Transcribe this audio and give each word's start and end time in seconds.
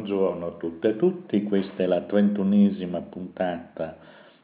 buongiorno 0.00 0.46
a 0.46 0.50
tutte 0.52 0.88
e 0.88 0.90
a 0.92 0.94
tutti, 0.94 1.42
questa 1.42 1.82
è 1.82 1.86
la 1.86 2.00
trentunesima 2.00 3.02
puntata 3.02 3.98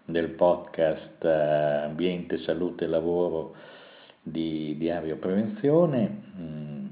del 0.04 0.28
podcast 0.32 1.24
eh, 1.24 1.84
Ambiente, 1.84 2.36
Salute 2.36 2.84
e 2.84 2.88
Lavoro 2.88 3.54
di 4.20 4.76
Diario 4.76 5.16
Prevenzione, 5.16 6.22
mm, 6.38 6.86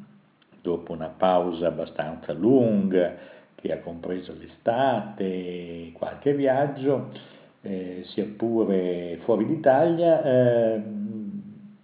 dopo 0.62 0.92
una 0.92 1.08
pausa 1.08 1.66
abbastanza 1.66 2.32
lunga 2.32 3.14
che 3.54 3.70
ha 3.70 3.80
compreso 3.80 4.32
l'estate, 4.32 5.90
qualche 5.92 6.32
viaggio, 6.32 7.10
eh, 7.60 8.00
sia 8.06 8.24
pure 8.34 9.18
fuori 9.24 9.44
d'Italia, 9.44 10.22
eh, 10.24 10.82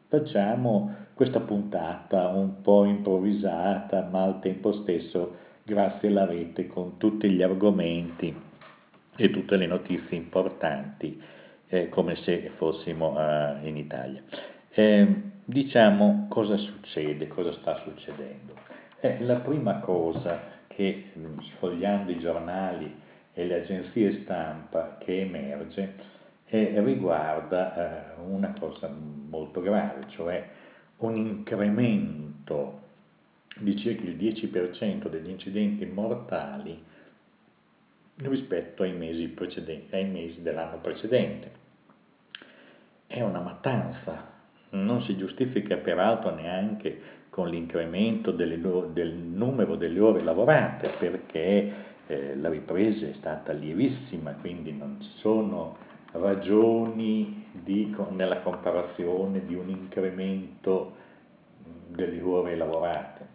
facciamo 0.08 0.94
questa 1.12 1.40
puntata 1.40 2.28
un 2.28 2.62
po' 2.62 2.84
improvvisata 2.86 4.08
ma 4.10 4.22
al 4.22 4.40
tempo 4.40 4.72
stesso 4.72 5.48
grazie 5.70 6.08
alla 6.08 6.26
rete 6.26 6.66
con 6.66 6.98
tutti 6.98 7.30
gli 7.30 7.42
argomenti 7.42 8.34
e 9.16 9.30
tutte 9.30 9.56
le 9.56 9.66
notizie 9.66 10.16
importanti 10.16 11.22
eh, 11.68 11.88
come 11.88 12.16
se 12.16 12.50
fossimo 12.56 13.12
uh, 13.12 13.64
in 13.64 13.76
Italia. 13.76 14.20
Eh, 14.70 15.06
diciamo 15.44 16.26
cosa 16.28 16.56
succede, 16.56 17.28
cosa 17.28 17.52
sta 17.52 17.80
succedendo. 17.84 18.54
Eh, 18.98 19.20
la 19.20 19.36
prima 19.36 19.78
cosa 19.78 20.40
che 20.66 21.12
sfogliando 21.54 22.10
i 22.10 22.18
giornali 22.18 22.92
e 23.32 23.46
le 23.46 23.62
agenzie 23.62 24.22
stampa 24.22 24.96
che 24.98 25.20
emerge 25.20 25.94
eh, 26.46 26.80
riguarda 26.82 28.16
eh, 28.16 28.20
una 28.22 28.52
cosa 28.58 28.92
molto 28.92 29.60
grave, 29.60 30.06
cioè 30.08 30.48
un 30.96 31.16
incremento 31.16 32.88
di 33.58 33.76
circa 33.76 34.04
il 34.04 34.16
10% 34.16 35.08
degli 35.08 35.28
incidenti 35.28 35.84
mortali 35.86 36.82
rispetto 38.16 38.82
ai 38.82 38.92
mesi, 38.92 39.34
ai 39.90 40.04
mesi 40.06 40.42
dell'anno 40.42 40.78
precedente. 40.78 41.58
È 43.06 43.20
una 43.22 43.40
mattanza, 43.40 44.28
non 44.70 45.02
si 45.02 45.16
giustifica 45.16 45.76
peraltro 45.76 46.34
neanche 46.34 47.18
con 47.30 47.48
l'incremento 47.48 48.30
delle, 48.32 48.60
del 48.92 49.12
numero 49.12 49.76
delle 49.76 50.00
ore 50.00 50.22
lavorate 50.22 50.90
perché 50.98 51.72
eh, 52.06 52.36
la 52.36 52.48
ripresa 52.48 53.06
è 53.06 53.12
stata 53.14 53.52
lievissima, 53.52 54.32
quindi 54.32 54.72
non 54.72 54.98
ci 55.00 55.10
sono 55.18 55.76
ragioni 56.12 57.46
di, 57.52 57.94
nella 58.10 58.40
comparazione 58.40 59.46
di 59.46 59.54
un 59.54 59.68
incremento 59.68 60.96
delle 61.88 62.20
ore 62.20 62.56
lavorate. 62.56 63.29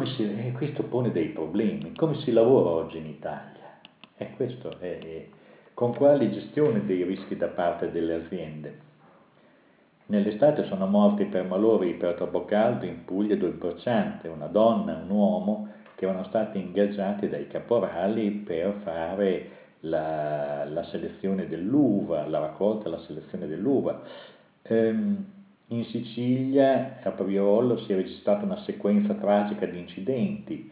Si, 0.00 0.22
eh, 0.22 0.52
questo 0.52 0.84
pone 0.84 1.12
dei 1.12 1.28
problemi. 1.28 1.94
Come 1.94 2.14
si 2.20 2.32
lavora 2.32 2.70
oggi 2.70 2.96
in 2.96 3.06
Italia? 3.06 3.78
Eh, 4.16 4.30
questo 4.36 4.78
è, 4.78 4.98
è, 4.98 5.26
con 5.74 5.94
quale 5.94 6.30
gestione 6.30 6.86
dei 6.86 7.02
rischi 7.02 7.36
da 7.36 7.48
parte 7.48 7.90
delle 7.90 8.14
aziende? 8.14 8.78
Nell'estate 10.06 10.64
sono 10.64 10.86
morti 10.86 11.26
per 11.26 11.44
malore 11.44 11.92
per 11.92 12.14
troppo 12.14 12.46
caldo 12.46 12.86
in 12.86 13.04
Puglia 13.04 13.36
due 13.36 13.50
braccianti, 13.50 14.28
una 14.28 14.46
donna 14.46 14.98
e 14.98 15.02
un 15.02 15.10
uomo 15.10 15.68
che 15.94 16.06
erano 16.06 16.24
stati 16.24 16.58
ingaggiati 16.58 17.28
dai 17.28 17.46
caporali 17.46 18.30
per 18.30 18.74
fare 18.82 19.50
la, 19.80 20.64
la 20.64 20.84
selezione 20.84 21.48
dell'uva, 21.48 22.26
la 22.26 22.38
raccolta 22.38 22.88
e 22.88 22.90
la 22.90 22.98
selezione 23.00 23.46
dell'uva. 23.46 24.00
Ehm, 24.62 25.24
in 25.74 25.84
Sicilia, 25.86 27.00
a 27.02 27.10
Priolo, 27.10 27.78
si 27.78 27.92
è 27.92 27.96
registrata 27.96 28.44
una 28.44 28.62
sequenza 28.62 29.14
tragica 29.14 29.66
di 29.66 29.78
incidenti. 29.78 30.70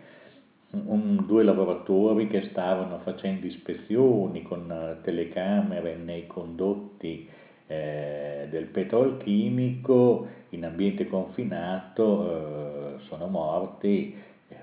Un, 0.73 1.25
due 1.27 1.42
lavoratori 1.42 2.29
che 2.29 2.48
stavano 2.51 3.01
facendo 3.01 3.47
ispezioni 3.47 4.42
con 4.42 4.70
eh, 4.70 5.03
telecamere 5.03 5.97
nei 5.97 6.29
condotti 6.29 7.29
eh, 7.67 8.47
del 8.48 8.67
petrolchimico 8.67 10.29
in 10.51 10.64
ambiente 10.64 11.08
confinato 11.08 12.97
eh, 12.97 13.01
sono 13.08 13.27
morti 13.27 14.14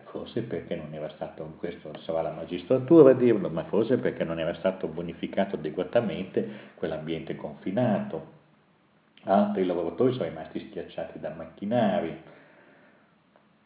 forse 0.10 0.42
perché 0.44 0.76
non 0.76 0.94
era 0.94 1.10
stato, 1.10 1.54
questo 1.58 1.92
sarà 2.00 2.22
la 2.22 2.32
magistratura 2.32 3.12
a 3.12 3.14
dirlo, 3.14 3.50
ma 3.50 3.64
forse 3.66 3.98
perché 3.98 4.24
non 4.24 4.40
era 4.40 4.54
stato 4.56 4.88
bonificato 4.88 5.56
adeguatamente 5.56 6.48
quell'ambiente 6.76 7.36
confinato. 7.36 8.37
Altri 9.24 9.66
lavoratori 9.66 10.14
sono 10.14 10.30
rimasti 10.30 10.60
schiacciati 10.60 11.20
da 11.20 11.34
macchinari. 11.36 12.36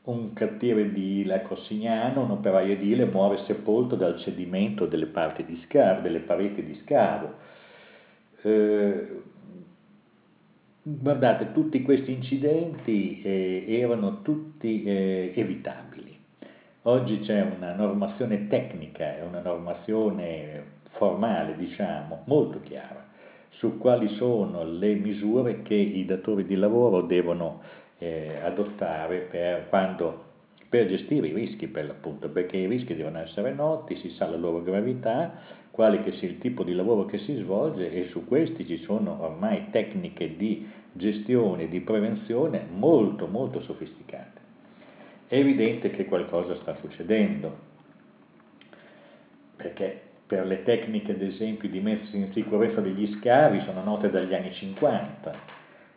Un 0.03 0.33
cartiere 0.33 0.91
di 0.91 1.23
La 1.25 1.41
Cossignano, 1.41 2.23
un 2.23 2.31
operaio 2.31 2.73
edile, 2.73 3.05
muore 3.05 3.43
sepolto 3.45 3.95
dal 3.95 4.17
cedimento 4.19 4.87
delle, 4.87 5.05
scavo, 5.67 6.01
delle 6.01 6.19
pareti 6.19 6.63
di 6.63 6.75
scavo. 6.83 7.33
Eh, 8.41 9.21
guardate, 10.81 11.51
tutti 11.51 11.81
questi 11.83 12.11
incidenti 12.11 13.21
eh, 13.21 13.65
erano 13.67 14.23
tutti 14.23 14.83
eh, 14.83 15.31
evitabili 15.35 16.19
Oggi 16.83 17.19
c'è 17.19 17.41
una 17.41 17.75
normazione 17.75 18.47
tecnica 18.47 19.13
una 19.21 19.41
normazione 19.41 20.79
formale, 20.93 21.55
diciamo, 21.55 22.23
molto 22.25 22.59
chiara 22.61 23.05
su 23.51 23.77
quali 23.77 24.07
sono 24.15 24.63
le 24.63 24.95
misure 24.95 25.61
che 25.61 25.75
i 25.75 26.05
datori 26.05 26.45
di 26.45 26.55
lavoro 26.55 27.01
devono 27.01 27.61
eh, 27.97 28.39
adottare 28.41 29.19
per, 29.29 29.69
quando, 29.69 30.23
per, 30.67 30.87
gestire 30.87 31.27
i 31.27 31.33
rischi, 31.33 31.67
per 31.67 31.85
l'appunto, 31.85 32.29
perché 32.29 32.57
i 32.57 32.67
rischi 32.67 32.95
devono 32.95 33.19
essere 33.19 33.53
noti, 33.53 33.95
si 33.97 34.09
sa 34.09 34.27
la 34.27 34.37
loro 34.37 34.63
gravità, 34.63 35.39
quale 35.69 36.03
che 36.03 36.13
sia 36.13 36.27
il 36.27 36.39
tipo 36.39 36.63
di 36.63 36.73
lavoro 36.73 37.05
che 37.05 37.19
si 37.19 37.35
svolge 37.35 37.91
e 37.91 38.07
su 38.07 38.25
questi 38.25 38.65
ci 38.65 38.77
sono 38.77 39.21
ormai 39.21 39.69
tecniche 39.69 40.35
di 40.35 40.67
gestione, 40.93 41.69
di 41.69 41.79
prevenzione 41.81 42.65
molto 42.69 43.27
molto 43.27 43.61
sofisticate. 43.61 44.39
È 45.27 45.35
evidente 45.37 45.91
che 45.91 46.05
qualcosa 46.05 46.55
sta 46.55 46.75
succedendo, 46.81 47.55
perché 49.55 50.09
per 50.31 50.45
le 50.45 50.63
tecniche, 50.63 51.11
ad 51.11 51.21
esempio, 51.21 51.67
di 51.67 51.81
messa 51.81 52.15
in 52.15 52.31
sicurezza 52.31 52.79
degli 52.79 53.17
scavi 53.19 53.63
sono 53.65 53.83
note 53.83 54.09
dagli 54.09 54.33
anni 54.33 54.53
50. 54.53 55.33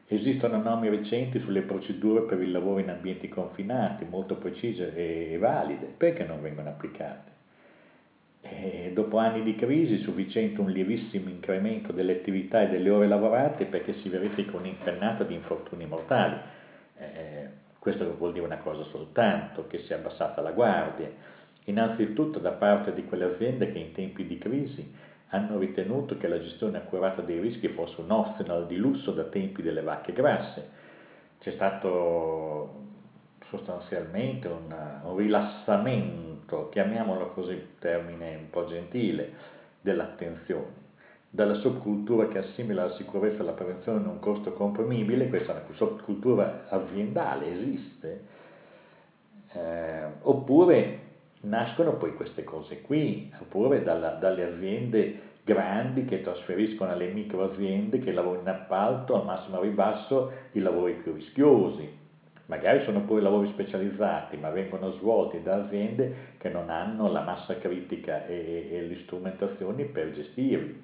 Esistono 0.09 0.61
norme 0.61 0.91
recenti 0.91 1.39
sulle 1.39 1.61
procedure 1.61 2.23
per 2.23 2.43
il 2.43 2.51
lavoro 2.51 2.81
in 2.81 2.91
ambienti 2.91 3.29
confinati, 3.29 4.05
molto 4.05 4.35
precise 4.35 4.93
e 4.93 5.39
valide, 5.39 5.87
perché 5.97 6.25
non 6.25 6.43
vengono 6.43 6.71
applicate? 6.71 7.31
E 8.41 8.91
dopo 8.93 9.19
anni 9.19 9.45
di 9.45 9.55
crisi 9.55 10.01
è 10.01 10.03
sufficiente 10.03 10.61
un 10.61 10.71
lievissimo 10.71 11.29
incremento 11.29 11.93
delle 11.93 12.15
attività 12.15 12.63
e 12.63 12.71
delle 12.71 12.91
ore 12.91 13.07
lavorate 13.07 13.67
perché 13.67 13.95
si 14.01 14.09
verifica 14.09 14.57
un'impennata 14.57 15.23
di 15.23 15.35
infortuni 15.35 15.87
mortali. 15.87 16.37
Eh, 16.99 17.49
questo 17.79 18.17
vuol 18.17 18.33
dire 18.33 18.45
una 18.45 18.59
cosa 18.59 18.83
soltanto, 18.91 19.69
che 19.69 19.79
si 19.85 19.93
è 19.93 19.95
abbassata 19.95 20.41
la 20.41 20.51
guardia, 20.51 21.09
innanzitutto 21.65 22.39
da 22.39 22.53
parte 22.53 22.93
di 22.95 23.05
quelle 23.05 23.25
aziende 23.25 23.73
che 23.73 23.79
in 23.79 23.93
tempi 23.93 24.27
di 24.27 24.39
crisi 24.39 24.93
hanno 25.29 25.59
ritenuto 25.59 26.17
che 26.17 26.29
la 26.29 26.41
gestione 26.41 26.79
accurata 26.79 27.23
dei 27.23 27.41
rischi 27.41 27.69
fosse 27.69 28.01
un 28.01 28.11
optional 28.11 28.67
di 28.67 28.77
lusso 28.77 29.13
da 29.13 29.25
tempi 29.25 29.63
delle 29.63 29.83
vacche 29.83 30.13
grasse. 30.13 30.69
C'è 31.41 31.53
stato 31.53 32.83
sostanzialmente 33.49 34.49
un, 34.49 34.75
un 35.03 35.17
rilassamento, 35.17 36.69
chiamiamolo 36.69 37.31
così, 37.31 37.77
termine 37.79 38.37
un 38.37 38.51
po' 38.51 38.67
gentile, 38.67 39.53
dell'attenzione 39.81 40.83
dalla 41.35 41.55
subcultura 41.55 42.29
che 42.29 42.39
assimila 42.39 42.85
la 42.85 42.95
sicurezza 42.95 43.43
e 43.43 43.45
la 43.45 43.55
prevenzione 43.55 44.07
a 44.07 44.09
un 44.09 44.21
costo 44.21 44.53
comprimibile, 44.53 45.29
questa 45.29 45.51
è 45.51 45.65
una 45.67 45.75
subcultura 45.75 46.67
aziendale, 46.69 47.53
esiste, 47.53 48.25
eh, 49.51 50.05
oppure 50.23 51.01
nascono 51.45 51.97
poi 51.97 52.15
queste 52.15 52.45
cose 52.45 52.81
qui, 52.83 53.33
oppure 53.39 53.83
dalla, 53.83 54.11
dalle 54.11 54.45
aziende 54.45 55.33
grandi 55.45 56.05
che 56.05 56.23
trasferiscono 56.23 56.93
alle 56.93 57.13
micro 57.13 57.53
aziende 57.53 57.99
che 57.99 58.13
lavorano 58.13 58.43
in 58.43 58.49
appalto 58.49 59.15
al 59.15 59.25
massimo 59.25 59.61
ribasso 59.61 60.33
i 60.53 60.61
lavori 60.61 60.95
più 60.95 61.15
rischiosi. 61.15 62.03
Magari 62.47 62.83
sono 62.85 63.03
pure 63.03 63.23
lavori 63.23 63.49
specializzati, 63.49 64.37
ma 64.37 64.51
vengono 64.51 64.93
svolti 64.93 65.43
da 65.43 65.65
aziende 65.65 66.33
che 66.39 66.51
non 66.51 66.69
hanno 66.69 67.11
la 67.11 67.23
massa 67.23 67.57
critica 67.59 68.27
e, 68.27 68.69
e 68.71 68.81
le 68.83 68.99
strumentazioni 69.05 69.85
per 69.85 70.13
gestirli 70.13 70.83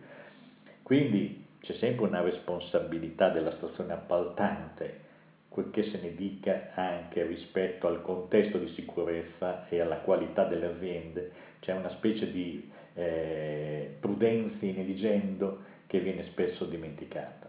quindi 0.90 1.46
c'è 1.60 1.74
sempre 1.74 2.06
una 2.06 2.20
responsabilità 2.20 3.28
della 3.28 3.52
stazione 3.52 3.92
appaltante, 3.92 5.02
quel 5.50 5.70
che 5.70 5.82
se 5.90 6.00
ne 6.00 6.14
dica 6.14 6.70
anche 6.74 7.26
rispetto 7.26 7.86
al 7.86 8.00
contesto 8.00 8.56
di 8.56 8.68
sicurezza 8.68 9.68
e 9.68 9.80
alla 9.80 9.98
qualità 9.98 10.44
delle 10.44 10.66
aziende, 10.66 11.32
c'è 11.60 11.74
una 11.74 11.90
specie 11.90 12.30
di 12.32 12.70
eh, 12.94 13.96
prudenza 14.00 14.64
in 14.64 14.78
eligendo 14.78 15.58
che 15.86 16.00
viene 16.00 16.24
spesso 16.30 16.64
dimenticata. 16.64 17.48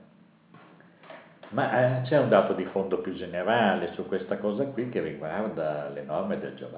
Ma 1.51 1.99
eh, 1.99 2.01
c'è 2.01 2.17
un 2.19 2.27
dato 2.27 2.53
di 2.53 2.65
fondo 2.65 2.99
più 2.99 3.13
generale 3.13 3.93
su 3.93 4.05
questa 4.05 4.37
cosa 4.37 4.65
qui 4.65 4.89
che 4.89 5.01
riguarda 5.01 5.87
le 5.89 6.03
norme 6.03 6.37
del 6.39 6.55
Job 6.55 6.75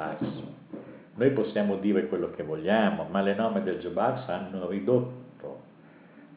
noi 1.15 1.29
possiamo 1.29 1.75
dire 1.77 2.07
quello 2.07 2.31
che 2.31 2.41
vogliamo, 2.41 3.05
ma 3.09 3.21
le 3.21 3.35
norme 3.35 3.61
del 3.61 3.77
Job 3.77 3.97
hanno 3.97 4.67
ridotto 4.67 5.61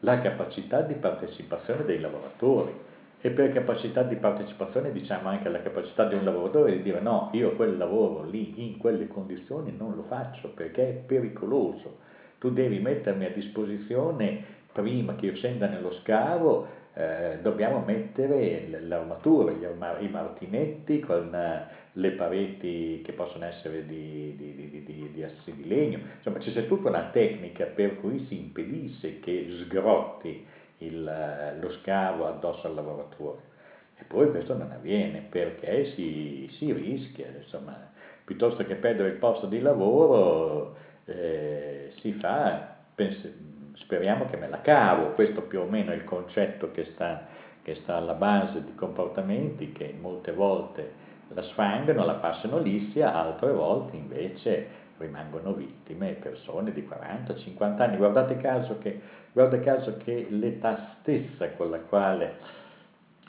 la 0.01 0.19
capacità 0.21 0.81
di 0.81 0.93
partecipazione 0.93 1.83
dei 1.83 1.99
lavoratori. 1.99 2.85
E 3.19 3.31
per 3.31 3.51
capacità 3.51 4.03
di 4.03 4.15
partecipazione 4.15 4.91
diciamo 4.91 5.29
anche 5.29 5.49
la 5.49 5.61
capacità 5.61 6.05
di 6.05 6.15
un 6.15 6.23
lavoratore 6.23 6.73
di 6.73 6.83
dire 6.83 6.99
no, 6.99 7.29
io 7.33 7.55
quel 7.55 7.75
lavoro 7.75 8.23
lì, 8.23 8.53
in 8.67 8.77
quelle 8.77 9.07
condizioni 9.07 9.75
non 9.75 9.95
lo 9.95 10.03
faccio 10.03 10.49
perché 10.49 10.89
è 10.89 10.93
pericoloso. 10.93 11.97
Tu 12.37 12.51
devi 12.51 12.79
mettermi 12.79 13.25
a 13.25 13.31
disposizione 13.31 14.55
prima 14.71 15.15
che 15.15 15.25
io 15.25 15.35
scenda 15.35 15.67
nello 15.67 15.91
scavo 15.93 16.67
eh, 16.93 17.37
dobbiamo 17.41 17.83
mettere 17.85 18.67
l'armatura, 18.81 19.51
i 19.51 20.09
martinetti 20.09 20.99
con 20.99 21.33
eh, 21.33 21.67
le 21.93 22.11
pareti 22.11 23.01
che 23.03 23.11
possono 23.13 23.45
essere 23.45 23.85
di, 23.85 24.35
di, 24.35 24.55
di, 24.55 24.69
di, 24.69 25.11
di, 25.11 25.53
di 25.55 25.67
legno, 25.67 25.99
insomma 26.15 26.37
c'è 26.37 26.67
tutta 26.67 26.89
una 26.89 27.09
tecnica 27.11 27.65
per 27.65 27.99
cui 27.99 28.25
si 28.25 28.39
impedisce 28.39 29.19
che 29.19 29.47
sgrotti 29.61 30.45
il, 30.79 31.07
eh, 31.07 31.59
lo 31.59 31.71
scavo 31.71 32.27
addosso 32.27 32.67
al 32.67 32.75
lavoratore. 32.75 33.55
E 33.99 34.03
poi 34.03 34.29
questo 34.29 34.55
non 34.55 34.71
avviene 34.71 35.25
perché 35.29 35.93
si, 35.95 36.47
si 36.57 36.71
rischia, 36.71 37.27
insomma, 37.35 37.91
piuttosto 38.23 38.63
che 38.65 38.75
perdere 38.75 39.09
il 39.09 39.15
posto 39.15 39.47
di 39.47 39.59
lavoro 39.59 40.75
eh, 41.05 41.93
si 41.99 42.13
fa, 42.13 42.75
pensa, 42.93 43.27
speriamo 43.73 44.27
che 44.27 44.37
me 44.37 44.49
la 44.49 44.61
cavo, 44.61 45.13
questo 45.13 45.41
più 45.41 45.61
o 45.61 45.65
meno 45.65 45.91
è 45.91 45.95
il 45.95 46.03
concetto 46.03 46.71
che 46.71 46.85
sta, 46.93 47.25
che 47.63 47.75
sta 47.75 47.95
alla 47.95 48.13
base 48.13 48.63
di 48.63 48.75
comportamenti 48.75 49.71
che 49.71 49.95
molte 49.99 50.31
volte 50.31 51.05
la 51.29 51.41
sfangano, 51.41 52.05
la 52.05 52.15
passano 52.15 52.59
liscia, 52.59 53.13
altre 53.13 53.51
volte 53.51 53.95
invece 53.95 54.85
rimangono 54.97 55.53
vittime 55.53 56.13
persone 56.13 56.71
di 56.71 56.87
40-50 56.87 57.81
anni. 57.81 57.97
Guardate 57.97 58.37
caso 58.37 58.77
che, 58.79 58.99
guarda 59.37 59.59
caso 59.59 59.97
che 60.03 60.25
l'età 60.31 60.95
stessa 60.99 61.51
con 61.51 61.69
la 61.69 61.77
quale 61.77 62.37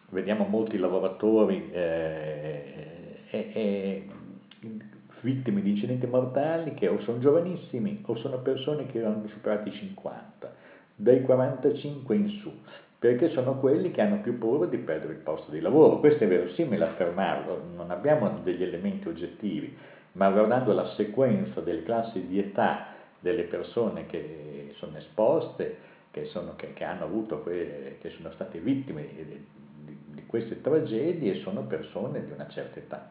vediamo 0.09 0.47
molti 0.47 0.79
lavoratori 0.79 1.69
eh, 1.71 3.27
è, 3.29 3.53
è 3.53 4.03
vittime 5.21 5.61
di 5.61 5.69
incidenti 5.69 6.07
mortali 6.07 6.73
che 6.73 6.89
o 6.89 6.99
sono 7.03 7.19
giovanissimi 7.19 8.03
o 8.07 8.17
sono 8.17 8.39
persone 8.39 8.87
che 8.87 9.05
hanno 9.05 9.29
superato 9.29 9.69
i 9.69 9.73
50, 9.73 10.55
dai 10.95 11.21
45 11.21 12.17
in 12.17 12.29
su, 12.41 12.59
perché 12.99 13.29
sono 13.29 13.59
quelli 13.59 13.91
che 13.91 14.01
hanno 14.01 14.23
più 14.23 14.39
paura 14.39 14.65
di 14.65 14.79
perdere 14.79 15.13
il 15.13 15.19
posto 15.19 15.51
di 15.51 15.61
lavoro. 15.61 15.99
Questo 15.99 16.25
è 16.25 16.27
verosimile 16.27 16.87
affermarlo, 16.87 17.65
non 17.77 17.91
abbiamo 17.91 18.31
degli 18.43 18.63
elementi 18.63 19.09
oggettivi, 19.09 19.77
ma 20.13 20.31
guardando 20.31 20.73
la 20.73 20.87
sequenza 20.95 21.61
delle 21.61 21.83
classi 21.83 22.27
di 22.27 22.39
età 22.39 22.97
delle 23.21 23.43
persone 23.43 24.07
che 24.07 24.73
sono 24.79 24.97
esposte, 24.97 25.88
che, 26.11 26.27
sono, 26.27 26.55
che, 26.57 26.73
che 26.73 26.85
hanno 26.85 27.05
avuto, 27.05 27.43
che 27.45 28.13
sono 28.17 28.31
state 28.33 28.59
vittime 28.59 29.07
di, 29.15 29.25
di, 29.85 29.99
di 30.07 30.27
queste 30.27 30.61
tragedie, 30.61 31.37
sono 31.37 31.63
persone 31.63 32.25
di 32.25 32.33
una 32.33 32.49
certa 32.49 32.79
età. 32.79 33.11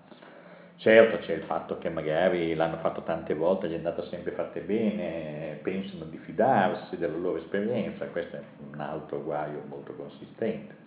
Certo 0.77 1.17
c'è 1.25 1.33
il 1.33 1.41
fatto 1.41 1.79
che 1.79 1.89
magari 1.89 2.53
l'hanno 2.53 2.77
fatto 2.77 3.01
tante 3.01 3.33
volte, 3.33 3.67
gli 3.67 3.73
è 3.73 3.77
andata 3.77 4.03
sempre 4.03 4.31
fatta 4.33 4.59
bene, 4.59 5.57
pensano 5.63 6.05
di 6.05 6.17
fidarsi 6.17 6.97
della 6.97 7.17
loro 7.17 7.37
esperienza, 7.37 8.05
questo 8.05 8.35
è 8.35 8.41
un 8.71 8.79
altro 8.79 9.23
guaio 9.23 9.63
molto 9.67 9.95
consistente. 9.95 10.85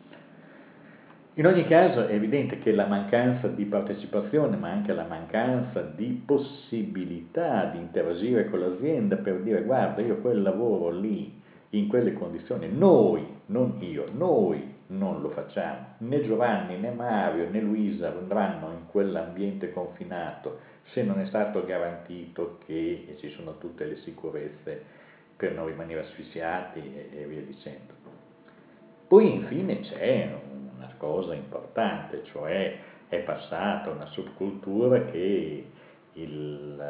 In 1.34 1.46
ogni 1.46 1.66
caso 1.66 2.06
è 2.06 2.12
evidente 2.12 2.58
che 2.60 2.70
la 2.70 2.86
mancanza 2.86 3.48
di 3.48 3.64
partecipazione, 3.64 4.56
ma 4.56 4.70
anche 4.70 4.92
la 4.92 5.06
mancanza 5.06 5.80
di 5.80 6.22
possibilità 6.24 7.64
di 7.66 7.78
interagire 7.78 8.48
con 8.48 8.60
l'azienda 8.60 9.16
per 9.16 9.40
dire 9.40 9.62
guarda 9.62 10.02
io 10.02 10.20
quel 10.20 10.42
lavoro 10.42 10.90
lì, 10.90 11.39
in 11.70 11.88
quelle 11.88 12.12
condizioni, 12.14 12.68
noi, 12.68 13.26
non 13.46 13.76
io, 13.80 14.06
noi 14.12 14.78
non 14.88 15.20
lo 15.20 15.30
facciamo. 15.30 15.94
Né 15.98 16.22
Giovanni, 16.22 16.78
né 16.78 16.90
Mario, 16.90 17.48
né 17.48 17.60
Luisa 17.60 18.08
andranno 18.08 18.72
in 18.72 18.86
quell'ambiente 18.86 19.70
confinato 19.72 20.58
se 20.92 21.02
non 21.02 21.20
è 21.20 21.26
stato 21.26 21.64
garantito 21.64 22.58
che 22.66 23.16
ci 23.18 23.30
sono 23.30 23.58
tutte 23.58 23.84
le 23.84 23.96
sicurezze 23.98 24.82
per 25.36 25.52
non 25.52 25.66
rimanere 25.66 26.00
asfissiati 26.00 26.80
e, 27.12 27.24
via 27.26 27.42
dicendo. 27.42 27.94
Poi 29.06 29.32
infine 29.32 29.80
c'è 29.80 30.32
una 30.76 30.92
cosa 30.96 31.34
importante, 31.34 32.24
cioè 32.24 32.78
è 33.08 33.18
passata 33.20 33.90
una 33.90 34.06
subcultura 34.06 35.04
che 35.06 35.66
il, 36.14 36.84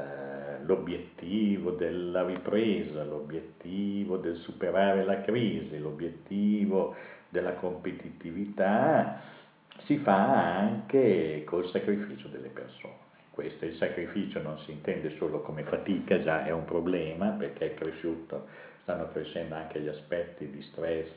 l'obiettivo 0.65 1.73
della 1.73 2.25
ripresa, 2.25 3.05
l'obiettivo 3.05 4.17
del 4.17 4.37
superare 4.37 5.05
la 5.05 5.21
crisi, 5.23 5.79
l'obiettivo 5.79 6.95
della 7.29 7.55
competitività 7.55 9.21
si 9.85 9.97
fa 9.99 10.59
anche 10.59 11.43
col 11.47 11.69
sacrificio 11.69 12.29
delle 12.29 12.49
persone. 12.49 13.09
Questo 13.31 13.65
il 13.65 13.75
sacrificio 13.77 14.43
non 14.43 14.59
si 14.59 14.73
intende 14.73 15.17
solo 15.17 15.41
come 15.41 15.63
fatica, 15.63 16.21
già 16.21 16.45
è 16.45 16.51
un 16.51 16.65
problema 16.65 17.29
perché 17.31 17.73
è 17.73 17.75
cresciuto, 17.75 18.47
stanno 18.83 19.09
crescendo 19.09 19.55
anche 19.55 19.81
gli 19.81 19.89
aspetti 19.89 20.51
di 20.51 20.61
stress 20.63 21.09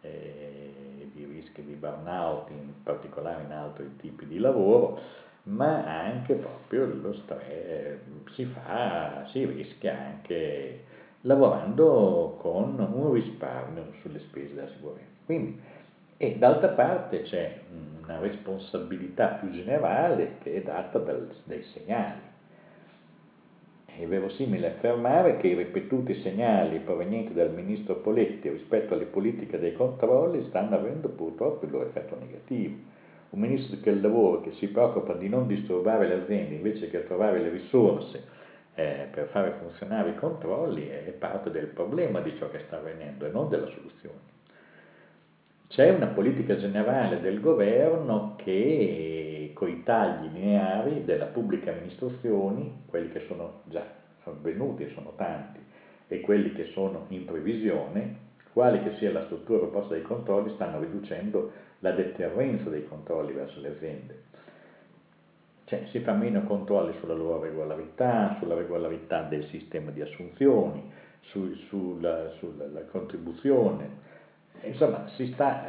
e 0.00 1.10
di 1.12 1.24
rischi 1.24 1.62
di 1.62 1.74
burnout, 1.74 2.50
in 2.50 2.82
particolare 2.82 3.44
in 3.44 3.52
altri 3.52 3.96
tipi 3.96 4.26
di 4.26 4.38
lavoro, 4.38 5.00
ma 5.44 6.02
anche 6.04 6.34
proprio 6.34 6.86
lo 6.86 7.12
stress 7.12 7.98
si 8.32 8.44
fa, 8.46 9.26
si 9.30 9.44
rischia 9.44 9.96
anche 9.98 10.84
lavorando 11.22 12.36
con 12.40 12.78
un 12.78 13.12
risparmio 13.12 13.92
sulle 14.00 14.20
spese 14.20 14.54
della 14.54 14.68
sicurezza. 14.68 15.04
Quindi, 15.24 15.58
e 16.16 16.36
d'altra 16.36 16.68
parte 16.68 17.22
c'è 17.22 17.60
una 18.02 18.18
responsabilità 18.18 19.28
più 19.28 19.50
generale 19.50 20.36
che 20.42 20.54
è 20.54 20.62
data 20.62 20.98
dal, 20.98 21.28
dai 21.44 21.62
segnali. 21.62 22.32
È 23.84 24.06
verosimile 24.06 24.68
affermare 24.68 25.36
che 25.36 25.48
i 25.48 25.54
ripetuti 25.54 26.14
segnali 26.20 26.80
provenienti 26.80 27.32
dal 27.32 27.52
ministro 27.52 27.96
Poletti 27.96 28.48
rispetto 28.48 28.94
alle 28.94 29.04
politiche 29.04 29.58
dei 29.58 29.72
controlli 29.72 30.44
stanno 30.48 30.74
avendo 30.74 31.08
purtroppo 31.08 31.64
il 31.64 31.70
loro 31.70 31.86
effetto 31.86 32.16
negativo. 32.18 32.93
Un 33.34 33.40
ministro 33.40 33.76
del 33.80 34.00
lavoro 34.00 34.42
che 34.42 34.52
si 34.52 34.68
preoccupa 34.68 35.14
di 35.14 35.28
non 35.28 35.48
disturbare 35.48 36.06
le 36.06 36.22
aziende 36.22 36.54
invece 36.54 36.88
che 36.88 37.04
trovare 37.04 37.40
le 37.40 37.50
risorse 37.50 38.22
eh, 38.76 39.08
per 39.10 39.26
fare 39.32 39.56
funzionare 39.60 40.10
i 40.10 40.14
controlli 40.14 40.86
è 40.86 41.12
parte 41.18 41.50
del 41.50 41.66
problema 41.66 42.20
di 42.20 42.32
ciò 42.38 42.48
che 42.48 42.60
sta 42.66 42.76
avvenendo 42.76 43.26
e 43.26 43.30
non 43.30 43.48
della 43.48 43.66
soluzione. 43.66 44.18
C'è 45.66 45.90
una 45.90 46.06
politica 46.06 46.56
generale 46.56 47.20
del 47.20 47.40
governo 47.40 48.36
che 48.36 49.50
con 49.52 49.68
i 49.68 49.82
tagli 49.82 50.30
lineari 50.32 51.04
della 51.04 51.26
pubblica 51.26 51.72
amministrazione, 51.72 52.82
quelli 52.86 53.10
che 53.10 53.24
sono 53.26 53.62
già 53.64 53.84
avvenuti, 54.22 54.88
sono 54.94 55.12
tanti, 55.16 55.58
e 56.06 56.20
quelli 56.20 56.52
che 56.52 56.66
sono 56.66 57.06
in 57.08 57.24
previsione, 57.24 58.16
quale 58.54 58.82
che 58.84 58.94
sia 58.96 59.12
la 59.12 59.24
struttura 59.24 59.58
proposta 59.58 59.94
dei 59.94 60.02
controlli, 60.02 60.52
stanno 60.54 60.78
riducendo 60.78 61.50
la 61.80 61.90
deterrenza 61.90 62.70
dei 62.70 62.86
controlli 62.86 63.32
verso 63.32 63.60
le 63.60 63.68
aziende. 63.68 64.22
Cioè 65.64 65.86
si 65.90 65.98
fa 65.98 66.12
meno 66.12 66.44
controlli 66.44 66.94
sulla 67.00 67.14
loro 67.14 67.40
regolarità, 67.40 68.36
sulla 68.38 68.54
regolarità 68.54 69.22
del 69.22 69.44
sistema 69.46 69.90
di 69.90 70.02
assunzioni, 70.02 70.88
su, 71.22 71.52
sulla, 71.68 72.30
sulla 72.38 72.84
contribuzione, 72.90 74.02
insomma, 74.62 75.08
sta, 75.32 75.66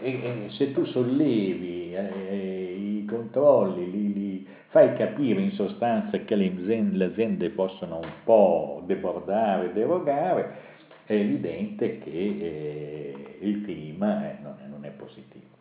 eh, 0.00 0.48
se 0.50 0.72
tu 0.72 0.84
sollevi 0.84 1.94
eh, 1.94 3.00
i 3.00 3.04
controlli, 3.04 3.90
li, 3.90 4.12
li, 4.12 4.46
fai 4.68 4.94
capire 4.94 5.40
in 5.40 5.50
sostanza 5.52 6.16
che 6.18 6.36
le 6.36 7.04
aziende 7.04 7.50
possono 7.50 7.96
un 7.96 8.10
po' 8.22 8.82
debordare, 8.86 9.72
derogare, 9.72 10.68
è 11.10 11.14
evidente 11.14 11.98
che 11.98 12.08
eh, 12.08 13.36
il 13.40 13.64
clima 13.64 14.32
non 14.40 14.54
è, 14.62 14.68
non 14.68 14.84
è 14.84 14.90
positivo. 14.90 15.58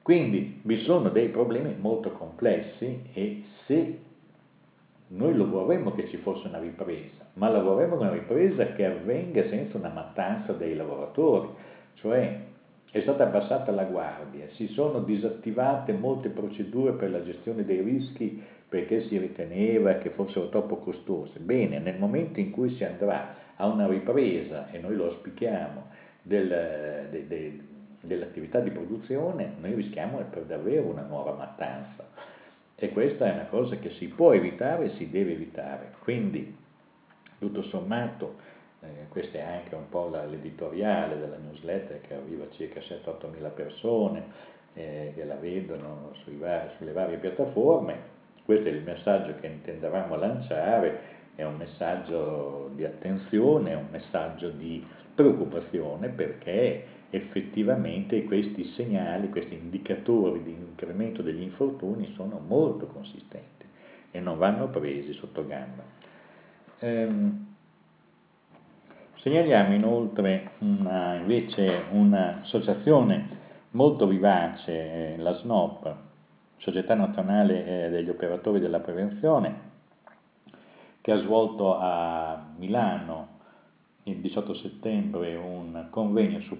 Quindi 0.00 0.60
vi 0.62 0.78
sono 0.82 1.08
dei 1.08 1.28
problemi 1.28 1.74
molto 1.76 2.12
complessi 2.12 3.02
e 3.12 3.42
se 3.66 3.98
noi 5.08 5.34
lo 5.34 5.48
vorremmo 5.48 5.92
che 5.92 6.06
ci 6.06 6.18
fosse 6.18 6.46
una 6.46 6.60
ripresa, 6.60 7.26
ma 7.34 7.48
la 7.48 7.60
vorremmo 7.60 7.96
una 7.96 8.12
ripresa 8.12 8.74
che 8.74 8.86
avvenga 8.86 9.48
senza 9.48 9.76
una 9.76 9.90
mattanza 9.90 10.52
dei 10.52 10.76
lavoratori, 10.76 11.48
cioè 11.94 12.38
è 12.92 13.00
stata 13.00 13.24
abbassata 13.24 13.72
la 13.72 13.84
guardia, 13.84 14.46
si 14.52 14.68
sono 14.68 15.00
disattivate 15.00 15.92
molte 15.94 16.28
procedure 16.28 16.92
per 16.92 17.10
la 17.10 17.24
gestione 17.24 17.64
dei 17.64 17.80
rischi 17.80 18.40
perché 18.68 19.02
si 19.08 19.18
riteneva 19.18 19.94
che 19.94 20.10
fossero 20.10 20.48
troppo 20.48 20.76
costose. 20.76 21.40
Bene, 21.40 21.80
nel 21.80 21.98
momento 21.98 22.38
in 22.38 22.52
cui 22.52 22.70
si 22.76 22.84
andrà 22.84 23.48
a 23.60 23.66
una 23.66 23.86
ripresa, 23.86 24.70
e 24.70 24.78
noi 24.78 24.96
lo 24.96 25.04
auspichiamo, 25.06 25.88
del, 26.22 26.48
de, 27.10 27.26
de, 27.26 27.60
dell'attività 28.00 28.60
di 28.60 28.70
produzione, 28.70 29.52
noi 29.60 29.74
rischiamo 29.74 30.18
per 30.30 30.44
davvero 30.44 30.86
una 30.86 31.02
nuova 31.02 31.32
mattanza 31.32 32.04
E 32.74 32.88
questa 32.90 33.26
è 33.26 33.32
una 33.32 33.46
cosa 33.46 33.76
che 33.76 33.90
si 33.90 34.08
può 34.08 34.32
evitare 34.32 34.86
e 34.86 34.90
si 34.96 35.10
deve 35.10 35.32
evitare. 35.32 35.92
Quindi, 36.02 36.56
tutto 37.38 37.62
sommato, 37.64 38.36
eh, 38.80 39.08
questa 39.10 39.36
è 39.36 39.42
anche 39.42 39.74
un 39.74 39.88
po' 39.90 40.08
l'editoriale 40.08 41.18
della 41.18 41.36
newsletter 41.36 42.00
che 42.00 42.14
arriva 42.14 42.44
a 42.44 42.50
circa 42.52 42.80
7-8 42.80 43.30
mila 43.30 43.50
persone 43.50 44.24
eh, 44.72 45.12
che 45.14 45.24
la 45.24 45.34
vedono 45.34 46.12
vari, 46.38 46.70
sulle 46.78 46.92
varie 46.92 47.18
piattaforme. 47.18 48.18
Questo 48.42 48.68
è 48.68 48.72
il 48.72 48.82
messaggio 48.82 49.34
che 49.38 49.46
intendevamo 49.46 50.16
lanciare, 50.16 51.18
è 51.40 51.44
un 51.46 51.56
messaggio 51.56 52.70
di 52.74 52.84
attenzione, 52.84 53.70
è 53.70 53.74
un 53.74 53.88
messaggio 53.90 54.50
di 54.50 54.84
preoccupazione 55.14 56.08
perché 56.08 56.84
effettivamente 57.10 58.24
questi 58.24 58.64
segnali, 58.76 59.30
questi 59.30 59.54
indicatori 59.54 60.42
di 60.42 60.52
incremento 60.52 61.22
degli 61.22 61.42
infortuni 61.42 62.12
sono 62.14 62.40
molto 62.46 62.86
consistenti 62.86 63.64
e 64.10 64.20
non 64.20 64.38
vanno 64.38 64.68
presi 64.68 65.12
sotto 65.14 65.46
gamba. 65.46 65.82
Ehm, 66.80 67.46
segnaliamo 69.16 69.74
inoltre 69.74 70.50
una, 70.58 71.14
invece 71.14 71.84
un'associazione 71.90 73.38
molto 73.70 74.06
vivace, 74.06 75.12
eh, 75.12 75.16
la 75.18 75.34
SNOP, 75.34 75.94
Società 76.58 76.94
Nazionale 76.94 77.86
eh, 77.86 77.90
degli 77.90 78.10
Operatori 78.10 78.60
della 78.60 78.80
Prevenzione, 78.80 79.69
che 81.00 81.12
ha 81.12 81.18
svolto 81.18 81.76
a 81.78 82.52
Milano 82.56 83.38
il 84.04 84.16
18 84.18 84.54
settembre 84.54 85.36
un 85.36 85.88
su 86.40 86.58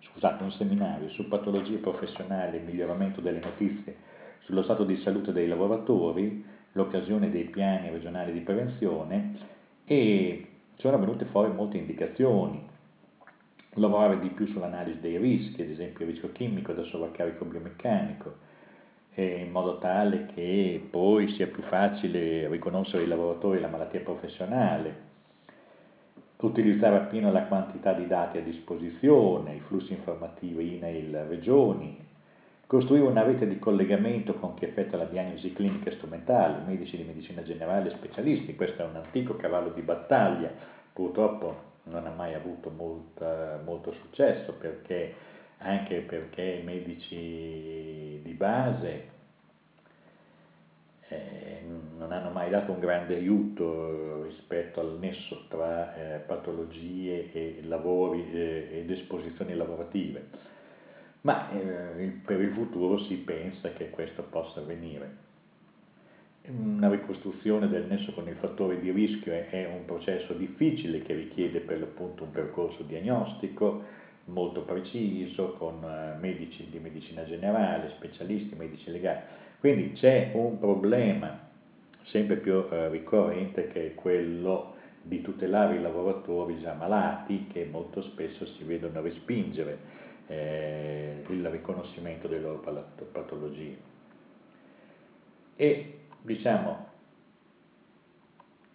scusate, 0.00 0.42
un 0.42 0.52
seminario 0.52 1.08
su 1.10 1.28
patologie 1.28 1.76
professionali 1.76 2.56
e 2.56 2.60
miglioramento 2.60 3.20
delle 3.20 3.40
notizie 3.40 3.96
sullo 4.40 4.62
stato 4.62 4.84
di 4.84 4.96
salute 4.96 5.32
dei 5.32 5.46
lavoratori, 5.46 6.44
l'occasione 6.72 7.30
dei 7.30 7.44
piani 7.44 7.90
regionali 7.90 8.32
di 8.32 8.40
prevenzione 8.40 9.36
e 9.84 10.46
sono 10.76 10.98
venute 10.98 11.26
fuori 11.26 11.52
molte 11.52 11.78
indicazioni. 11.78 12.68
Lavorare 13.74 14.20
di 14.20 14.28
più 14.28 14.46
sull'analisi 14.46 15.00
dei 15.00 15.16
rischi, 15.16 15.62
ad 15.62 15.70
esempio 15.70 16.04
il 16.04 16.10
rischio 16.12 16.32
chimico 16.32 16.72
da 16.72 16.82
sovraccarico 16.84 17.44
biomeccanico, 17.44 18.34
in 19.14 19.50
modo 19.50 19.78
tale 19.78 20.26
che 20.34 20.86
poi 20.90 21.28
sia 21.32 21.46
più 21.46 21.62
facile 21.64 22.48
riconoscere 22.48 23.02
i 23.02 23.06
lavoratori 23.06 23.60
la 23.60 23.68
malattia 23.68 24.00
professionale, 24.00 25.10
utilizzare 26.38 26.96
appieno 26.96 27.30
la 27.30 27.44
quantità 27.44 27.92
di 27.92 28.06
dati 28.06 28.38
a 28.38 28.42
disposizione, 28.42 29.54
i 29.54 29.60
flussi 29.60 29.92
informativi 29.92 30.76
INAIL 30.76 31.24
regioni, 31.28 31.96
costruire 32.66 33.06
una 33.06 33.22
rete 33.22 33.46
di 33.46 33.58
collegamento 33.58 34.34
con 34.34 34.54
chi 34.54 34.64
effettua 34.64 34.98
la 34.98 35.04
diagnosi 35.04 35.52
clinica 35.52 35.90
strumentale, 35.90 36.64
medici 36.66 36.96
di 36.96 37.04
medicina 37.04 37.42
generale 37.42 37.88
e 37.88 37.94
specialisti, 37.96 38.56
questo 38.56 38.82
è 38.82 38.86
un 38.86 38.96
antico 38.96 39.36
cavallo 39.36 39.70
di 39.70 39.82
battaglia, 39.82 40.50
purtroppo 40.92 41.70
non 41.84 42.06
ha 42.06 42.10
mai 42.10 42.34
avuto 42.34 42.70
molta, 42.70 43.60
molto 43.64 43.92
successo 43.92 44.52
perché, 44.52 45.14
anche 45.62 46.00
perché 46.00 46.42
i 46.42 46.62
medici 46.62 48.20
di 48.22 48.32
base 48.32 49.10
eh, 51.08 51.60
non 51.98 52.12
hanno 52.12 52.30
mai 52.30 52.50
dato 52.50 52.72
un 52.72 52.80
grande 52.80 53.16
aiuto 53.16 54.22
rispetto 54.24 54.80
al 54.80 54.98
nesso 54.98 55.44
tra 55.48 55.94
eh, 55.94 56.18
patologie 56.18 57.32
e 57.32 57.60
lavori 57.64 58.32
eh, 58.32 58.68
ed 58.72 58.90
esposizioni 58.90 59.54
lavorative, 59.54 60.28
ma 61.22 61.50
eh, 61.50 62.20
per 62.24 62.40
il 62.40 62.52
futuro 62.52 62.98
si 63.04 63.16
pensa 63.16 63.72
che 63.72 63.90
questo 63.90 64.22
possa 64.24 64.60
avvenire. 64.60 65.30
Una 66.44 66.90
ricostruzione 66.90 67.68
del 67.68 67.86
nesso 67.86 68.12
con 68.12 68.26
il 68.26 68.34
fattore 68.34 68.80
di 68.80 68.90
rischio 68.90 69.32
è, 69.32 69.64
un 69.72 69.84
processo 69.84 70.32
difficile 70.32 71.00
che 71.02 71.14
richiede 71.14 71.60
per 71.60 71.78
l'appunto 71.78 72.24
un 72.24 72.32
percorso 72.32 72.82
diagnostico 72.82 73.84
molto 74.26 74.62
preciso 74.62 75.52
con 75.54 75.82
eh, 75.82 76.18
medici 76.20 76.68
di 76.70 76.78
medicina 76.78 77.24
generale, 77.24 77.92
specialisti, 77.96 78.54
medici 78.54 78.90
legali 78.90 79.20
quindi 79.62 79.92
c'è 79.92 80.32
un 80.34 80.58
problema 80.58 81.38
sempre 82.06 82.34
più 82.38 82.66
eh, 82.68 82.88
ricorrente 82.88 83.68
che 83.68 83.86
è 83.86 83.94
quello 83.94 84.74
di 85.02 85.20
tutelare 85.20 85.76
i 85.76 85.80
lavoratori 85.80 86.60
già 86.60 86.72
malati 86.72 87.46
che 87.46 87.68
molto 87.70 88.02
spesso 88.02 88.44
si 88.44 88.64
vedono 88.64 89.00
respingere 89.00 89.78
eh, 90.26 91.22
il 91.28 91.48
riconoscimento 91.48 92.26
delle 92.26 92.40
loro 92.40 92.88
patologie. 93.12 93.76
E 95.54 96.00
diciamo, 96.22 96.86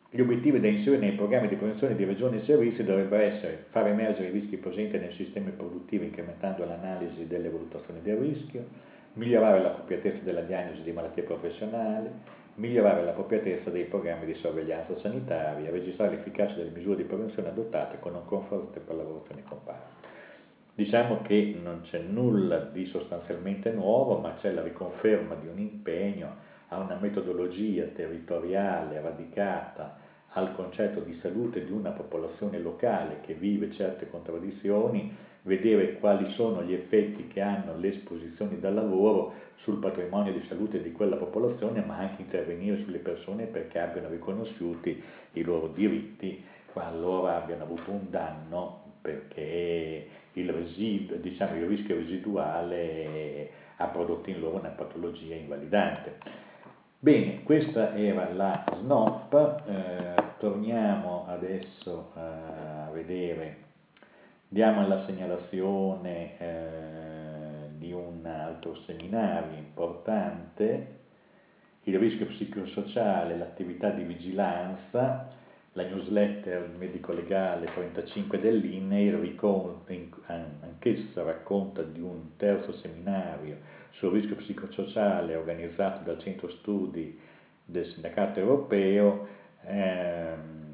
gli 0.10 0.22
obiettivi 0.22 0.62
da 0.62 0.68
inserire 0.68 1.00
nei 1.00 1.16
programmi 1.16 1.50
di 1.50 1.56
prevenzione 1.56 1.96
di 1.96 2.06
regioni 2.06 2.38
e 2.38 2.46
servizi 2.46 2.84
dovrebbero 2.84 3.24
essere 3.24 3.66
far 3.70 3.88
emergere 3.88 4.30
i 4.30 4.32
rischi 4.32 4.56
presenti 4.56 4.98
nel 4.98 5.12
sistema 5.14 5.50
produttivo 5.50 6.06
incrementando 6.06 6.64
l'analisi 6.64 7.28
delle 7.28 7.50
valutazioni 7.50 8.02
del 8.02 8.16
rischio, 8.16 8.66
migliorare 9.14 9.62
l'appropriatezza 9.62 10.24
della 10.24 10.42
diagnosi 10.42 10.82
di 10.84 10.94
malattie 10.94 11.24
professionali, 11.24 12.10
migliorare 12.56 13.04
l'appropriatezza 13.04 13.70
dei 13.70 13.84
programmi 13.84 14.26
di 14.26 14.36
sorveglianza 14.36 14.98
sanitaria, 15.00 15.70
registrare 15.72 16.16
l'efficacia 16.16 16.56
delle 16.56 16.70
misure 16.70 16.96
di 16.96 17.04
prevenzione 17.04 17.50
adottate 17.50 18.00
con 18.00 18.16
un 18.16 18.26
confronto 18.26 18.80
per 18.80 18.96
lavorazioni 18.96 19.44
comparate. 19.44 20.06
Diciamo 20.74 21.22
che 21.22 21.58
non 21.62 21.82
c'è 21.82 22.00
nulla 22.00 22.60
di 22.60 22.86
sostanzialmente 22.86 23.72
nuovo, 23.72 24.20
ma 24.20 24.36
c'è 24.40 24.52
la 24.52 24.62
riconferma 24.62 25.36
di 25.36 25.48
un 25.48 25.60
impegno 25.60 26.47
a 26.70 26.80
una 26.80 26.98
metodologia 27.00 27.86
territoriale 27.86 29.02
radicata 29.02 29.98
al 30.34 30.54
concetto 30.56 31.00
di 31.00 31.18
salute 31.22 31.66
di 31.66 31.72
una 31.72 31.92
popolazione 31.92 32.60
locale 32.60 33.22
che 33.22 33.34
vive 33.34 33.72
certe 33.72 34.10
contraddizioni 34.10 35.16
vedere 35.44 35.98
quali 36.00 36.30
sono 36.34 36.62
gli 36.64 36.74
effetti 36.74 37.28
che 37.28 37.42
hanno 37.42 37.78
le 37.78 37.96
esposizioni 37.96 38.60
dal 38.60 38.74
lavoro 38.74 39.34
sul 39.64 39.80
patrimonio 39.80 40.34
di 40.34 40.44
salute 40.48 40.82
di 40.82 40.92
quella 40.92 41.16
popolazione, 41.16 41.82
ma 41.82 41.98
anche 41.98 42.22
intervenire 42.22 42.84
sulle 42.84 43.00
persone 43.00 43.46
perché 43.46 43.80
abbiano 43.80 44.10
riconosciuti 44.10 45.02
i 45.34 45.44
loro 45.44 45.68
diritti 45.70 46.44
qualora 46.72 47.38
abbiano 47.38 47.64
avuto 47.64 47.90
un 47.90 48.10
danno 48.10 48.84
perché 49.02 50.08
il, 50.34 50.52
residuo, 50.52 51.18
diciamo, 51.18 51.56
il 51.56 51.66
rischio 51.66 51.96
residuale 51.96 53.50
ha 53.78 53.88
prodotto 53.88 54.30
in 54.30 54.40
loro 54.40 54.58
una 54.58 54.70
patologia 54.70 55.34
invalidante. 55.34 56.46
Bene, 57.00 57.44
questa 57.44 57.96
era 57.96 58.32
la 58.34 58.64
SNOP, 58.74 59.64
eh, 59.68 60.24
torniamo 60.40 61.26
adesso 61.28 62.12
a 62.16 62.90
vedere 62.92 63.66
Diamo 64.50 64.88
la 64.88 65.04
segnalazione 65.06 66.40
eh, 66.40 67.70
di 67.78 67.92
un 67.92 68.26
altro 68.26 68.76
seminario 68.86 69.58
importante, 69.58 71.00
il 71.84 72.00
rischio 72.00 72.28
psicosociale, 72.28 73.38
l'attività 73.38 73.90
di 73.90 74.04
vigilanza, 74.04 75.28
la 75.78 75.84
newsletter 75.84 76.72
medico-legale 76.76 77.70
35 77.72 78.40
dell'INEI, 78.40 79.38
anch'essa 80.26 81.22
racconta 81.22 81.84
di 81.84 82.02
un 82.02 82.36
terzo 82.36 82.74
seminario 82.74 83.58
sul 83.92 84.12
rischio 84.12 84.36
psicosociale 84.38 85.36
organizzato 85.36 86.04
dal 86.04 86.20
Centro 86.20 86.50
Studi 86.50 87.20
del 87.64 87.86
Sindacato 87.86 88.40
Europeo. 88.40 89.28
Ehm, 89.66 90.66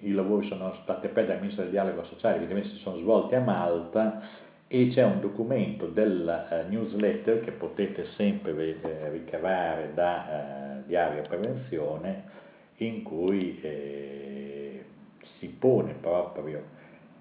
i 0.00 0.12
lavori 0.12 0.46
sono 0.46 0.74
stati 0.82 1.06
aperti 1.06 1.30
dal 1.30 1.40
Ministro 1.40 1.62
del 1.62 1.72
Dialogo 1.72 2.04
Sociale, 2.04 2.36
evidentemente 2.36 2.76
si 2.76 2.82
sono 2.82 2.98
svolti 2.98 3.34
a 3.34 3.40
Malta 3.40 4.28
e 4.68 4.88
c'è 4.88 5.02
un 5.02 5.20
documento 5.20 5.86
della 5.86 6.46
uh, 6.50 6.68
newsletter 6.68 7.40
che 7.40 7.52
potete 7.52 8.08
sempre 8.16 8.78
eh, 8.82 9.08
ricavare 9.10 9.92
da 9.94 10.82
uh, 10.82 10.86
Diario 10.86 11.22
Prevenzione 11.22 12.46
in 12.78 13.02
cui 13.02 13.58
eh, 13.60 14.84
si 15.38 15.48
pone 15.48 15.94
proprio 15.94 16.76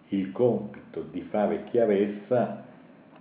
il 0.10 0.32
compito 0.32 1.02
di 1.02 1.22
fare 1.30 1.66
chiarezza 1.66 2.66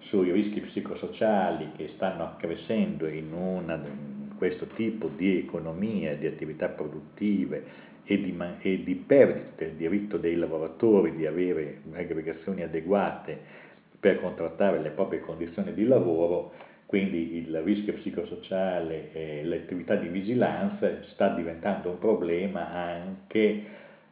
sui 0.01 0.31
rischi 0.31 0.61
psicosociali 0.61 1.73
che 1.77 1.91
stanno 1.95 2.25
accrescendo 2.25 3.07
in, 3.09 3.33
una, 3.33 3.75
in 3.75 4.37
questo 4.37 4.67
tipo 4.77 5.09
di 5.09 5.39
economia, 5.39 6.17
di 6.17 6.27
attività 6.27 6.69
produttive 6.69 7.65
e 8.05 8.21
di, 8.21 8.37
e 8.61 8.85
di 8.85 8.95
perdita 8.95 9.65
del 9.65 9.73
diritto 9.73 10.17
dei 10.17 10.37
lavoratori 10.37 11.17
di 11.17 11.27
avere 11.27 11.81
aggregazioni 11.93 12.63
adeguate 12.63 13.65
per 13.99 14.21
contrattare 14.21 14.81
le 14.81 14.91
proprie 14.91 15.21
condizioni 15.21 15.75
di 15.75 15.85
lavoro, 15.85 16.53
quindi 16.87 17.37
il 17.37 17.63
rischio 17.63 17.95
psicosociale 17.95 19.13
e 19.13 19.45
l'attività 19.45 19.97
di 19.97 20.07
vigilanza 20.07 21.03
sta 21.09 21.31
diventando 21.35 21.91
un 21.91 21.99
problema 21.99 22.73
anche 22.73 23.65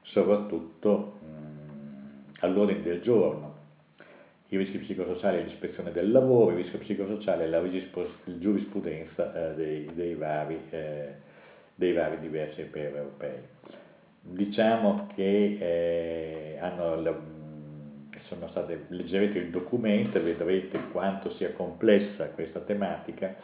soprattutto 0.03 1.19
mh, 1.21 2.33
all'ordine 2.41 2.83
del 2.83 3.01
giorno. 3.01 3.53
i 4.49 4.57
rischi 4.57 4.79
psicosociali 4.79 5.39
e 5.39 5.43
l'ispezione 5.45 5.93
del 5.93 6.11
lavoro, 6.11 6.51
il 6.51 6.63
rischio 6.63 6.79
psicosociale 6.81 7.45
e 7.45 7.49
la 7.49 7.63
giurisprudenza 8.25 9.51
eh, 9.51 9.55
dei, 9.55 9.91
dei, 9.95 10.15
vari, 10.15 10.61
eh, 10.71 11.15
dei, 11.75 11.93
vari, 11.93 12.19
diversi 12.21 12.61
europei. 12.99 13.39
Diciamo 14.21 15.09
che 15.15 15.59
eh, 15.61 16.59
hanno 16.61 17.01
la, 17.01 17.21
sono 18.27 18.49
state, 18.49 18.87
leggerete 18.89 19.39
il 19.39 19.51
documento 19.51 20.19
e 20.19 20.21
vedrete 20.21 20.79
quanto 20.93 21.31
sia 21.33 21.53
complessa 21.53 22.29
questa 22.29 22.61
tematica 22.61 23.35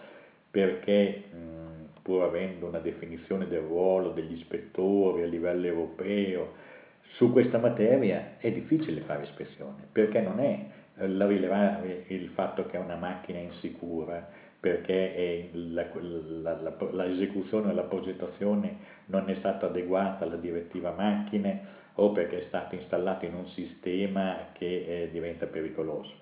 perché 0.50 1.24
mh, 1.32 2.02
pur 2.02 2.22
avendo 2.22 2.66
una 2.66 2.78
definizione 2.78 3.46
del 3.46 3.60
ruolo 3.60 4.10
degli 4.10 4.32
ispettori 4.32 5.22
a 5.22 5.26
livello 5.26 5.66
europeo 5.66 6.68
su 7.14 7.30
questa 7.32 7.58
materia 7.58 8.38
è 8.38 8.50
difficile 8.50 9.02
fare 9.02 9.24
ispezione 9.24 9.86
perché 9.92 10.20
non 10.20 10.40
è 10.40 10.66
la 11.06 11.26
rilevare 11.26 12.04
il 12.08 12.28
fatto 12.30 12.66
che 12.66 12.76
è 12.76 12.80
una 12.80 12.96
macchina 12.96 13.38
insicura, 13.38 14.28
perché 14.58 15.50
l'esecuzione 15.52 17.70
e 17.70 17.74
la 17.74 17.82
progettazione 17.82 18.76
non 19.06 19.30
è 19.30 19.34
stata 19.36 19.66
adeguata 19.66 20.24
alla 20.24 20.34
direttiva 20.36 20.90
macchine 20.92 21.78
o 21.94 22.12
perché 22.12 22.42
è 22.42 22.44
stato 22.48 22.74
installato 22.74 23.24
in 23.24 23.34
un 23.34 23.46
sistema 23.48 24.48
che 24.52 24.66
eh, 25.04 25.10
diventa 25.10 25.46
pericoloso. 25.46 26.12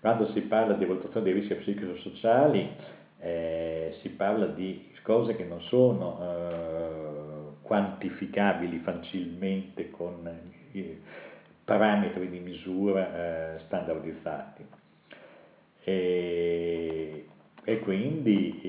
Quando 0.00 0.30
si 0.32 0.40
parla 0.42 0.74
di 0.74 0.84
valutazione 0.84 1.24
dei 1.24 1.40
rischi 1.40 1.54
psicosociali 1.54 2.68
eh, 3.18 3.96
si 4.00 4.10
parla 4.10 4.46
di 4.46 4.92
cose 5.02 5.36
che 5.36 5.44
non 5.44 5.60
sono 5.62 6.18
eh, 6.20 7.62
quantificabili 7.62 8.78
facilmente 8.78 9.90
con 9.90 10.28
eh, 10.72 11.00
parametri 11.64 12.28
di 12.28 12.38
misura 12.40 13.54
eh, 13.54 13.58
standardizzati. 13.60 14.64
E, 15.82 17.26
e 17.64 17.78
quindi 17.80 18.60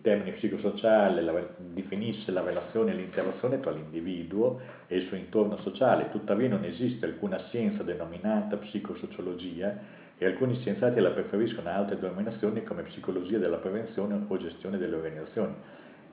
i 0.00 0.02
termini 0.02 0.32
psicosociali 0.32 1.22
la, 1.22 1.46
definisce 1.58 2.32
la 2.32 2.42
relazione 2.42 2.92
e 2.92 2.94
l'interazione 2.94 3.60
tra 3.60 3.70
l'individuo 3.70 4.58
e 4.86 4.96
il 4.96 5.06
suo 5.06 5.16
intorno 5.18 5.58
sociale, 5.58 6.10
tuttavia 6.10 6.48
non 6.48 6.64
esiste 6.64 7.04
alcuna 7.04 7.38
scienza 7.48 7.82
denominata 7.82 8.56
psicosociologia 8.56 9.78
e 10.16 10.24
alcuni 10.24 10.58
scienziati 10.58 11.00
la 11.00 11.10
preferiscono 11.10 11.68
a 11.68 11.74
altre 11.74 11.98
denominazioni 11.98 12.64
come 12.64 12.82
psicologia 12.84 13.36
della 13.36 13.58
prevenzione 13.58 14.24
o 14.26 14.38
gestione 14.38 14.78
delle 14.78 14.96
organizzazioni. 14.96 15.54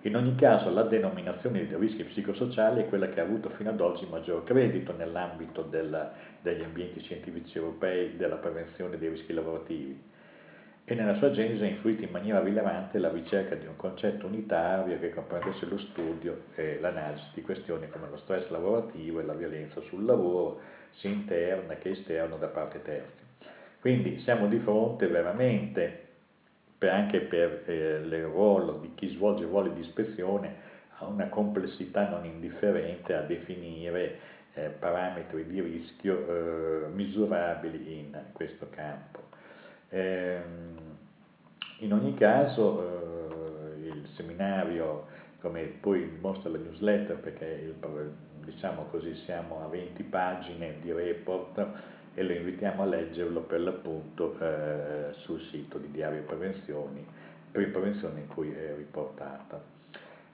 In 0.01 0.15
ogni 0.17 0.35
caso 0.35 0.69
la 0.69 0.83
denominazione 0.83 1.65
di 1.65 1.75
rischi 1.77 2.03
psicosociali 2.03 2.81
è 2.81 2.89
quella 2.89 3.07
che 3.07 3.21
ha 3.21 3.23
avuto 3.23 3.49
fino 3.51 3.69
ad 3.69 3.79
oggi 3.79 4.05
maggior 4.09 4.43
credito 4.43 4.93
nell'ambito 4.95 5.61
del, 5.61 6.11
degli 6.41 6.61
ambienti 6.61 6.99
scientifici 6.99 7.57
europei 7.57 8.17
della 8.17 8.35
prevenzione 8.35 8.97
dei 8.97 9.09
rischi 9.09 9.31
lavorativi 9.31 10.15
e 10.89 10.95
nella 10.95 11.15
sua 11.15 11.31
genesi 11.31 11.61
ha 11.63 11.67
influito 11.67 12.05
in 12.05 12.11
maniera 12.11 12.39
rilevante 12.39 12.97
la 12.97 13.11
ricerca 13.11 13.55
di 13.55 13.67
un 13.67 13.75
concetto 13.75 14.25
unitario 14.25 14.97
che 14.99 15.09
comprendesse 15.09 15.65
lo 15.65 15.77
studio 15.77 16.43
e 16.55 16.79
l'analisi 16.79 17.25
di 17.33 17.41
questioni 17.41 17.89
come 17.89 18.07
lo 18.09 18.15
stress 18.15 18.47
lavorativo 18.47 19.19
e 19.19 19.25
la 19.25 19.33
violenza 19.33 19.81
sul 19.81 20.05
lavoro, 20.05 20.61
sia 20.91 21.09
interna 21.09 21.75
che 21.75 21.89
esterna 21.89 22.37
da 22.37 22.47
parte 22.47 22.81
terzi. 22.83 23.21
Quindi 23.81 24.21
siamo 24.21 24.47
di 24.47 24.59
fronte 24.59 25.07
veramente 25.07 26.05
per 26.77 26.93
anche 26.93 27.19
per 27.19 27.63
eh, 27.65 27.99
il 28.01 28.23
ruolo 28.23 28.79
di 28.79 28.93
chi 28.95 29.09
svolge 29.09 29.43
ruoli 29.43 29.73
di 29.73 29.81
ispezione 29.81 30.55
ha 30.99 31.05
una 31.05 31.27
complessità 31.27 32.07
non 32.07 32.23
indifferente 32.23 33.13
a 33.13 33.23
definire 33.23 34.19
eh, 34.53 34.69
parametri 34.69 35.45
di 35.47 35.59
rischio 35.59 36.85
eh, 36.85 36.87
misurabili 36.93 37.99
in 37.99 38.17
questo 38.31 38.69
campo. 38.69 39.27
Ehm, 39.89 40.75
in 41.79 41.93
ogni 41.93 42.13
caso 42.15 42.81
eh, 42.81 43.87
il 43.87 44.07
seminario, 44.15 45.05
come 45.41 45.63
poi 45.63 46.17
mostra 46.19 46.49
la 46.49 46.57
newsletter, 46.57 47.17
perché 47.17 47.45
il, 47.45 47.75
diciamo 48.43 48.83
così 48.89 49.15
siamo 49.25 49.63
a 49.63 49.67
20 49.67 50.03
pagine 50.03 50.75
di 50.81 50.91
report, 50.91 51.65
e 52.13 52.23
lo 52.23 52.33
invitiamo 52.33 52.81
a 52.81 52.85
leggerlo 52.85 53.41
per 53.41 53.61
l'appunto 53.61 54.35
eh, 54.39 55.13
sul 55.19 55.39
sito 55.51 55.77
di 55.77 55.91
Diario 55.91 56.23
Prevenzioni, 56.23 57.05
per 57.51 57.69
prevenzione 57.69 58.21
in 58.21 58.27
cui 58.27 58.51
è 58.51 58.73
riportata. 58.75 59.61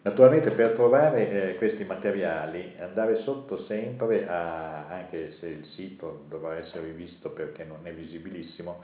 Naturalmente 0.04 0.52
per 0.52 0.76
trovare 0.76 1.52
eh, 1.52 1.56
questi 1.56 1.84
materiali 1.84 2.76
andare 2.80 3.22
sotto 3.24 3.64
sempre 3.64 4.28
a, 4.28 4.88
anche 4.88 5.34
se 5.40 5.48
il 5.48 5.66
sito 5.76 6.24
dovrà 6.30 6.58
essere 6.58 6.86
rivisto 6.86 7.32
perché 7.32 7.66
non 7.66 7.80
è 7.84 7.94
visibilissimo, 7.94 8.82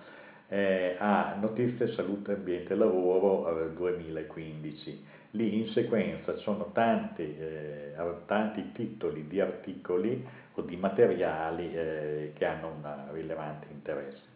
eh, 0.49 0.95
a 0.99 1.35
Notizie 1.39 1.93
Salute 1.93 2.33
Ambiente 2.33 2.73
e 2.73 2.75
Lavoro 2.75 3.65
eh, 3.65 3.73
2015. 3.73 5.05
Lì 5.31 5.59
in 5.59 5.67
sequenza 5.67 6.35
sono 6.37 6.71
tanti, 6.73 7.21
eh, 7.37 7.93
tanti 8.25 8.71
titoli 8.71 9.27
di 9.27 9.39
articoli 9.39 10.25
o 10.55 10.61
di 10.61 10.75
materiali 10.75 11.73
eh, 11.73 12.31
che 12.33 12.45
hanno 12.45 12.67
un 12.67 13.13
rilevante 13.13 13.67
interesse. 13.71 14.27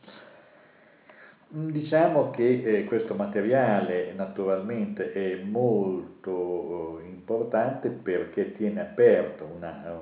Mm, 1.56 1.69
diciamo 1.69 2.30
che 2.30 2.63
eh, 2.63 2.84
questo 2.86 3.15
materiale 3.15 4.13
naturalmente 4.13 5.12
è 5.13 5.41
molto 5.43 6.99
eh, 6.99 7.06
importante 7.06 7.89
perché 7.89 8.54
tiene 8.54 8.82
aperto 8.82 9.45
una, 9.45 9.99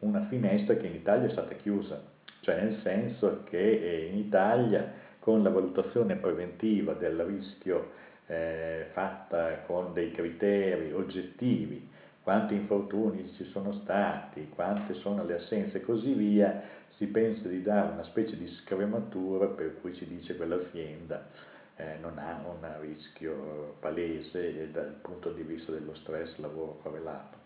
una, 0.00 0.26
finestra 0.28 0.76
che 0.76 0.86
in 0.86 0.94
Italia 0.94 1.28
è 1.28 1.30
stata 1.30 1.54
chiusa, 1.54 2.02
cioè 2.40 2.60
nel 2.62 2.78
senso 2.82 3.42
che 3.44 3.58
eh, 3.58 4.06
in 4.12 4.18
Italia 4.18 5.04
con 5.26 5.42
la 5.42 5.50
valutazione 5.50 6.14
preventiva 6.14 6.92
del 6.92 7.18
rischio 7.24 7.90
eh, 8.28 8.86
fatta 8.92 9.62
con 9.66 9.92
dei 9.92 10.12
criteri 10.12 10.92
oggettivi 10.92 11.90
quanti 12.22 12.54
infortuni 12.54 13.32
ci 13.34 13.42
sono 13.46 13.72
stati, 13.82 14.48
quante 14.54 14.94
sono 14.94 15.24
le 15.24 15.34
assenze 15.34 15.78
e 15.78 15.80
così 15.80 16.12
via, 16.12 16.62
si 16.96 17.06
pensa 17.06 17.48
di 17.48 17.60
dare 17.60 17.90
una 17.90 18.04
specie 18.04 18.36
di 18.36 18.46
scrematura 18.46 19.46
per 19.46 19.80
cui 19.80 19.96
si 19.96 20.06
dice 20.06 20.36
quell'azienda 20.36 21.26
eh, 21.74 21.96
non 22.00 22.18
ha 22.18 22.40
un 22.46 22.64
rischio 22.80 23.74
palese 23.80 24.70
dal 24.70 24.94
punto 25.02 25.32
di 25.32 25.42
vista 25.42 25.72
dello 25.72 25.96
stress 25.96 26.36
lavoro 26.36 26.78
correlato. 26.84 27.38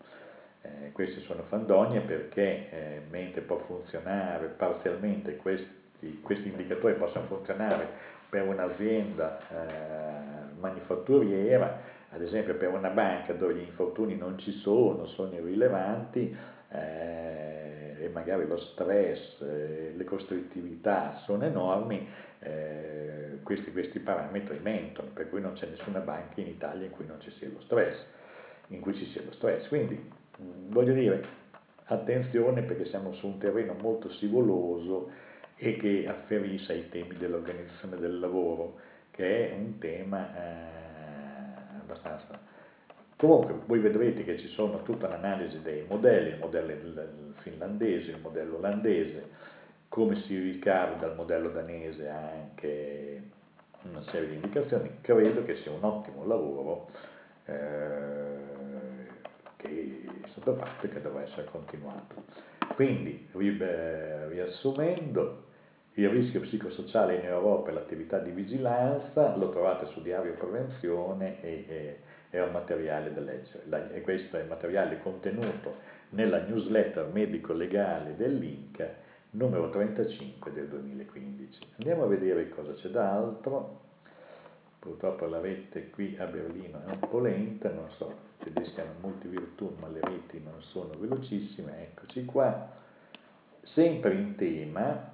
Eh, 0.61 0.91
queste 0.91 1.21
sono 1.21 1.41
fandonie 1.49 2.01
perché 2.01 2.69
eh, 2.69 3.01
mentre 3.09 3.41
può 3.41 3.57
funzionare 3.65 4.45
parzialmente 4.49 5.35
questi, 5.37 5.80
questi 6.21 6.49
indicatori 6.49 6.95
possono 6.95 7.25
funzionare 7.25 7.87
per 8.29 8.47
un'azienda 8.47 9.39
eh, 9.49 10.59
manifatturiera, 10.59 11.81
ad 12.09 12.21
esempio 12.21 12.55
per 12.55 12.69
una 12.69 12.89
banca 12.89 13.33
dove 13.33 13.55
gli 13.55 13.67
infortuni 13.67 14.15
non 14.15 14.37
ci 14.37 14.51
sono, 14.51 15.05
sono 15.05 15.33
irrilevanti 15.33 16.35
eh, 16.71 17.95
e 17.99 18.09
magari 18.09 18.47
lo 18.47 18.57
stress, 18.57 19.41
eh, 19.41 19.93
le 19.95 20.03
costrittività 20.05 21.21
sono 21.25 21.43
enormi, 21.43 22.07
eh, 22.39 23.39
questi, 23.43 23.71
questi, 23.71 23.99
parametri 23.99 24.59
mentono, 24.61 25.09
per 25.13 25.29
cui 25.29 25.41
non 25.41 25.53
c'è 25.53 25.67
nessuna 25.67 25.99
banca 25.99 26.39
in 26.39 26.47
Italia 26.47 26.85
in 26.85 26.91
cui 26.91 27.05
non 27.05 27.19
ci 27.19 27.31
sia 27.31 27.49
lo 27.49 27.61
stress, 27.61 27.97
in 28.67 28.79
cui 28.79 28.95
ci 28.95 29.05
sia 29.07 29.21
lo 29.23 29.33
stress. 29.33 29.67
Quindi 29.67 29.95
mh, 29.95 30.71
voglio 30.71 30.93
dire, 30.93 31.23
attenzione 31.85 32.61
perché 32.63 32.85
siamo 32.85 33.13
su 33.13 33.27
un 33.27 33.37
terreno 33.37 33.73
molto 33.73 34.09
scivoloso 34.09 35.29
e 35.63 35.77
che 35.77 36.07
afferisce 36.07 36.73
ai 36.73 36.89
temi 36.89 37.15
dell'organizzazione 37.17 37.97
del 37.97 38.19
lavoro, 38.19 38.79
che 39.11 39.51
è 39.51 39.53
un 39.53 39.77
tema 39.77 40.35
eh, 40.35 41.79
abbastanza. 41.81 42.39
Comunque 43.15 43.59
voi 43.67 43.77
vedrete 43.77 44.23
che 44.23 44.39
ci 44.39 44.47
sono 44.47 44.81
tutta 44.81 45.07
l'analisi 45.07 45.61
dei 45.61 45.85
modelli, 45.87 46.29
il 46.29 46.39
modello 46.39 46.73
finlandese, 47.41 48.09
il 48.09 48.19
modello 48.19 48.57
olandese, 48.57 49.29
come 49.87 50.15
si 50.21 50.35
ricava 50.35 50.95
dal 50.95 51.13
modello 51.13 51.49
danese 51.49 52.09
anche 52.09 53.21
una 53.83 54.01
serie 54.09 54.29
di 54.29 54.35
indicazioni, 54.35 54.89
credo 55.01 55.45
che 55.45 55.57
sia 55.57 55.71
un 55.71 55.83
ottimo 55.83 56.25
lavoro 56.25 56.89
eh, 57.45 58.35
che 59.57 60.01
è 60.23 60.27
stato 60.29 60.55
fatto 60.55 60.87
e 60.87 60.89
che 60.89 61.01
dovrà 61.01 61.21
essere 61.21 61.45
continuato. 61.45 62.23
Quindi, 62.73 63.27
riassumendo, 63.31 65.49
il 65.95 66.09
rischio 66.09 66.39
psicosociale 66.41 67.15
in 67.15 67.25
Europa 67.25 67.69
e 67.69 67.73
l'attività 67.73 68.19
di 68.19 68.31
vigilanza 68.31 69.35
lo 69.35 69.49
trovate 69.49 69.87
su 69.87 70.01
Diario 70.01 70.33
Prevenzione 70.33 71.41
e, 71.41 71.65
e 71.67 71.97
è 72.29 72.41
un 72.41 72.51
materiale 72.51 73.13
da 73.13 73.19
leggere. 73.19 73.93
E 73.93 74.01
questo 74.01 74.37
è 74.37 74.41
il 74.41 74.47
materiale 74.47 75.01
contenuto 75.01 75.75
nella 76.09 76.43
newsletter 76.43 77.09
medico-legale 77.11 78.15
dell'Inca 78.15 79.09
numero 79.31 79.69
35 79.69 80.51
del 80.51 80.67
2015. 80.67 81.59
Andiamo 81.77 82.03
a 82.03 82.07
vedere 82.07 82.49
cosa 82.49 82.73
c'è 82.73 82.89
d'altro. 82.89 83.79
Purtroppo 84.79 85.27
la 85.27 85.39
rete 85.39 85.89
qui 85.91 86.15
a 86.17 86.25
Berlino 86.25 86.81
è 86.85 86.89
un 86.89 86.99
po' 86.99 87.19
lenta, 87.19 87.69
non 87.69 87.89
so, 87.97 88.11
i 88.39 88.45
tedeschi 88.45 88.79
hanno 88.79 88.95
molti 89.01 89.27
virtù, 89.27 89.75
ma 89.79 89.87
le 89.89 89.99
reti 90.01 90.41
non 90.43 90.59
sono 90.61 90.97
velocissime. 90.97 91.83
Eccoci 91.83 92.25
qua. 92.25 92.79
Sempre 93.61 94.15
in 94.15 94.35
tema 94.35 95.10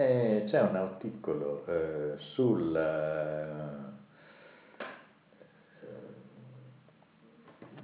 Eh, 0.00 0.44
c'è 0.46 0.62
un 0.62 0.76
articolo 0.76 1.62
eh, 1.66 2.14
sul, 2.32 2.74
eh, 2.74 3.46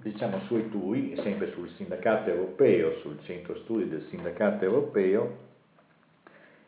diciamo 0.01 0.39
sui 0.47 0.71
TUI, 0.71 1.21
sempre 1.23 1.53
sul 1.53 1.69
sindacato 1.77 2.31
europeo, 2.31 2.97
sul 3.01 3.21
centro 3.25 3.55
studi 3.57 3.91
del 3.91 4.07
sindacato 4.09 4.65
europeo, 4.65 5.37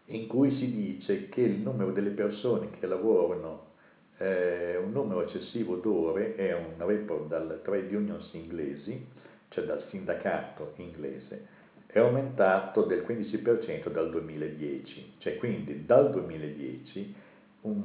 in 0.09 0.27
cui 0.27 0.55
si 0.59 0.71
dice 0.71 1.31
che 1.31 1.41
il 1.41 1.61
numero 1.61 1.93
delle 1.93 2.11
persone 2.11 2.69
che 2.79 2.87
lavorano 2.87 3.69
eh, 4.19 4.77
un 4.77 4.93
numero 4.93 5.23
eccessivo 5.23 5.77
d'ore, 5.77 6.35
è 6.35 6.55
un 6.55 6.75
report 6.87 7.27
dal 7.27 7.63
trade 7.65 7.97
unions 7.97 8.29
inglesi, 8.35 9.03
cioè 9.49 9.65
dal 9.65 9.83
sindacato 9.89 10.75
inglese, 10.77 11.57
è 11.99 12.01
aumentato 12.01 12.83
del 12.83 13.05
15% 13.07 13.91
dal 13.91 14.11
2010, 14.11 15.15
cioè 15.19 15.37
quindi 15.37 15.85
dal 15.85 16.11
2010 16.11 17.15
un, 17.63 17.83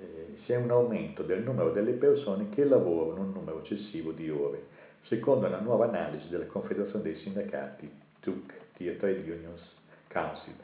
eh, 0.00 0.38
c'è 0.44 0.56
un 0.56 0.70
aumento 0.70 1.22
del 1.22 1.42
numero 1.42 1.70
delle 1.70 1.92
persone 1.92 2.48
che 2.50 2.64
lavorano 2.64 3.22
un 3.22 3.32
numero 3.32 3.60
eccessivo 3.60 4.12
di 4.12 4.30
ore, 4.30 4.62
secondo 5.02 5.46
una 5.46 5.60
nuova 5.60 5.86
analisi 5.86 6.28
della 6.28 6.46
Confederazione 6.46 7.04
dei 7.04 7.16
Sindacati 7.16 7.90
TUC, 8.20 8.54
Trade 8.74 9.20
Unions 9.20 9.60
Council. 10.08 10.54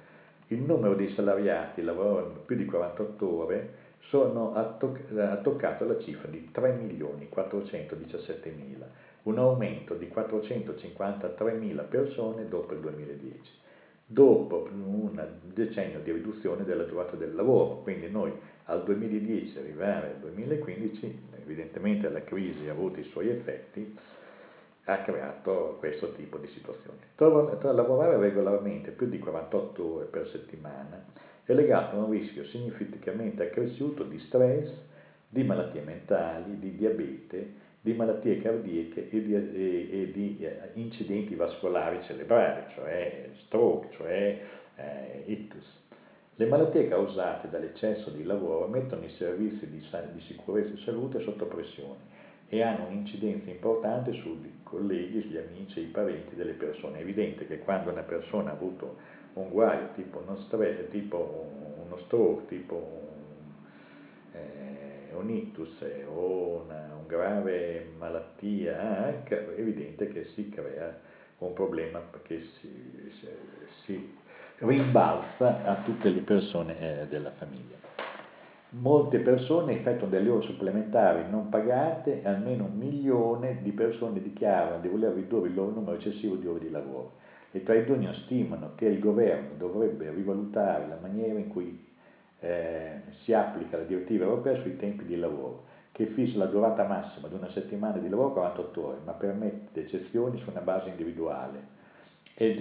Il 0.49 0.63
numero 0.63 0.95
dei 0.95 1.13
salariati 1.15 1.75
che 1.77 1.83
lavorano 1.83 2.41
più 2.45 2.57
di 2.57 2.65
48 2.65 3.29
ore 3.29 3.75
sono, 4.09 4.55
ha, 4.55 4.65
toccato 5.43 5.87
la 5.87 5.99
cifra 6.01 6.29
di 6.29 6.51
3.417.000 6.53 9.12
un 9.25 9.39
aumento 9.39 9.95
di 9.95 10.11
453.000 10.13 11.89
persone 11.89 12.49
dopo 12.49 12.75
il 12.75 12.81
2010, 12.81 13.41
dopo 14.07 14.69
un 14.73 15.27
decennio 15.55 16.01
di 16.01 16.13
riduzione 16.13 16.65
della 16.65 16.85
durata 16.85 17.17
del 17.17 17.35
lavoro, 17.35 17.83
quindi 17.83 18.11
noi 18.11 18.33
al 18.65 18.85
2010 18.85 19.59
arrivare 19.59 20.09
al 20.09 20.19
2015, 20.21 21.29
evidentemente 21.43 22.09
la 22.09 22.23
crisi 22.25 22.69
ha 22.69 22.73
avuto 22.73 23.01
i 23.01 23.05
suoi 23.05 23.29
effetti, 23.29 23.97
ha 24.87 24.99
creato 25.03 25.77
questo 25.79 26.13
tipo 26.15 26.39
di 26.39 26.49
situazione. 26.49 26.99
Tra 27.15 27.73
lavorare 27.73 28.17
regolarmente 28.19 28.91
più 28.91 29.09
di 29.09 29.19
48 29.21 29.95
ore 29.95 30.07
per 30.07 30.27
settimana 30.29 31.05
è 31.45 31.53
legato 31.53 31.97
a 31.97 32.01
un 32.01 32.11
rischio 32.11 32.45
significativamente 32.47 33.45
accresciuto 33.45 34.03
di 34.03 34.19
stress, 34.19 34.73
di 35.29 35.45
malattie 35.45 35.83
mentali, 35.83 36.59
di 36.59 36.75
diabete, 36.77 37.71
di 37.83 37.93
malattie 37.95 38.41
cardiache 38.41 39.11
e 39.11 39.23
di, 39.23 39.35
e, 39.35 39.89
e 39.91 40.13
di 40.13 40.39
eh, 40.41 40.71
incidenti 40.75 41.35
vascolari 41.35 42.01
cerebrali, 42.05 42.63
cioè 42.75 43.29
stroke, 43.45 43.89
cioè 43.97 44.41
eh, 44.77 45.23
ictus. 45.27 45.81
Le 46.37 46.47
malattie 46.47 46.89
causate 46.89 47.51
dall'eccesso 47.51 48.11
di 48.11 48.23
lavoro 48.23 48.69
mettono 48.69 49.05
i 49.05 49.11
servizi 49.11 49.69
di, 49.69 49.79
di 49.79 50.21
sicurezza 50.29 50.73
e 50.73 50.83
salute 50.85 51.21
sotto 51.21 51.45
pressione 51.47 52.11
e 52.49 52.63
hanno 52.63 52.87
un'incidenza 52.87 53.51
importante 53.51 54.13
sui 54.13 54.61
colleghi, 54.63 55.25
gli 55.25 55.37
amici 55.37 55.81
e 55.81 55.83
i 55.83 55.87
parenti 55.87 56.37
delle 56.37 56.53
persone. 56.53 56.99
È 56.99 57.01
evidente 57.01 57.47
che 57.47 57.59
quando 57.59 57.91
una 57.91 58.03
persona 58.03 58.51
ha 58.51 58.55
avuto 58.55 58.97
un 59.35 59.49
guaio 59.49 59.89
tipo 59.95 60.19
uno, 60.19 60.37
stress, 60.43 60.89
tipo 60.91 61.51
uno 61.85 61.97
stroke, 62.05 62.47
tipo 62.47 62.75
un, 62.75 64.39
eh, 64.39 64.92
un 65.17 65.31
ictus 65.31 65.85
o 66.09 66.65
una, 66.65 66.93
grave 67.13 67.89
malattia, 67.99 69.23
è 69.25 69.45
evidente 69.57 70.09
che 70.09 70.25
si 70.35 70.49
crea 70.49 70.99
un 71.39 71.53
problema 71.53 72.01
che 72.23 72.41
si, 72.59 73.11
si, 73.85 74.15
rimbalza 74.59 75.65
a 75.65 75.83
tutte 75.85 76.09
le 76.09 76.21
persone 76.21 77.03
eh, 77.03 77.07
della 77.09 77.33
famiglia. 77.33 77.77
Molte 78.71 79.19
persone 79.19 79.75
effettuano 79.75 80.11
delle 80.11 80.31
ore 80.31 80.47
supplementari 80.47 81.29
non 81.29 81.51
pagate 81.51 82.23
e 82.23 82.27
almeno 82.27 82.65
un 82.65 82.79
milione 82.79 83.59
di 83.61 83.73
persone 83.73 84.23
dichiarano 84.23 84.81
di 84.81 84.89
voler 84.89 85.13
ridurre 85.13 85.49
il 85.49 85.55
loro 85.55 85.73
numero 85.73 85.97
eccessivo 85.97 86.37
di 86.37 86.47
ore 86.47 86.61
di 86.61 86.71
lavoro. 86.71 87.21
Le 87.51 87.63
trade 87.65 88.15
stimano 88.25 88.73
che 88.77 88.87
il 88.87 88.99
governo 88.99 89.57
dovrebbe 89.59 90.11
rivalutare 90.11 90.89
la 90.89 90.97
maniera 91.03 91.39
in 91.39 91.49
cui 91.49 91.92
eh, 92.43 93.01
si 93.23 93.33
applica 93.33 93.79
la 93.79 93.85
direttiva 93.85 94.25
europea 94.25 94.61
sui 94.61 94.77
tempi 94.77 95.05
di 95.05 95.17
lavoro 95.17 95.71
che 95.93 96.07
fissa 96.07 96.39
la 96.39 96.47
durata 96.47 96.85
massima 96.85 97.29
di 97.29 97.35
una 97.35 97.51
settimana 97.51 97.99
di 97.99 98.09
lavoro 98.09 98.33
48 98.33 98.87
ore, 98.87 98.99
ma 99.05 99.13
permette 99.13 99.83
eccezioni 99.83 100.39
su 100.39 100.51
una 100.51 100.61
base 100.61 100.89
individuale. 100.89 101.81
E 102.35 102.55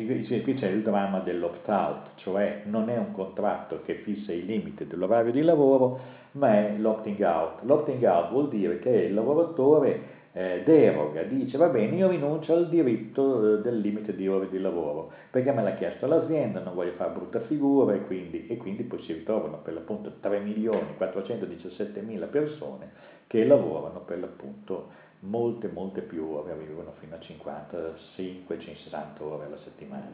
qui 0.43 0.53
c'è 0.53 0.67
il 0.67 0.83
dramma 0.83 1.19
dell'opt-out, 1.19 2.15
cioè 2.15 2.63
non 2.65 2.89
è 2.89 2.97
un 2.97 3.13
contratto 3.13 3.81
che 3.83 3.95
fissa 4.03 4.33
i 4.33 4.45
limiti 4.45 4.85
dell'orario 4.85 5.31
di 5.31 5.41
lavoro, 5.41 5.99
ma 6.33 6.53
è 6.53 6.75
l'opting 6.77 7.19
out. 7.21 7.63
L'opting 7.63 8.03
out 8.03 8.31
vuol 8.31 8.49
dire 8.49 8.79
che 8.79 8.89
il 8.89 9.13
lavoratore 9.13 10.19
eh, 10.33 10.63
deroga, 10.63 11.23
dice 11.23 11.57
va 11.57 11.67
bene, 11.67 11.97
io 11.97 12.07
rinuncio 12.07 12.53
al 12.53 12.69
diritto 12.69 13.57
eh, 13.57 13.61
del 13.61 13.79
limite 13.79 14.15
di 14.15 14.27
ore 14.27 14.49
di 14.49 14.59
lavoro, 14.59 15.11
perché 15.29 15.51
me 15.51 15.61
l'ha 15.61 15.75
chiesto 15.75 16.07
l'azienda, 16.07 16.61
non 16.61 16.73
voglio 16.73 16.93
fare 16.93 17.11
brutta 17.11 17.41
figura 17.41 17.93
e 17.93 18.05
quindi, 18.05 18.47
e 18.47 18.57
quindi 18.57 18.83
poi 18.83 19.01
si 19.03 19.13
ritrovano 19.13 19.57
per 19.57 19.73
l'appunto 19.73 20.13
3 20.21 20.39
milioni 20.39 20.95
417 20.95 22.01
mila 22.01 22.27
persone 22.27 23.09
che 23.27 23.45
lavorano 23.45 23.99
per 24.01 24.19
l'appunto 24.19 25.09
molte 25.21 25.67
molte 25.67 26.01
più 26.01 26.25
ore, 26.25 26.51
arrivano 26.51 26.93
fino 26.99 27.15
a 27.15 27.19
55-60 27.19 29.19
ore 29.19 29.45
alla 29.45 29.59
settimana. 29.63 30.09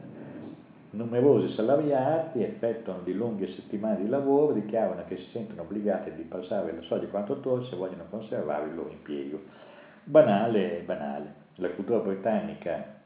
Numerosi 0.90 1.54
salariati 1.54 2.42
effettuano 2.42 3.02
di 3.02 3.12
lunghe 3.12 3.52
settimane 3.52 4.02
di 4.02 4.08
lavoro, 4.08 4.52
dichiarano 4.52 5.04
che 5.06 5.16
si 5.16 5.28
sentono 5.32 5.62
obbligati 5.62 6.12
di 6.14 6.22
passare 6.22 6.74
la 6.74 6.82
soglia 6.82 7.08
48 7.08 7.50
ore 7.50 7.64
se 7.66 7.76
vogliono 7.76 8.06
conservare 8.10 8.68
il 8.68 8.74
loro 8.74 8.90
impiego 8.90 9.66
banale, 10.08 10.82
banale. 10.84 11.34
La 11.56 11.68
cultura 11.70 11.98
britannica 11.98 12.96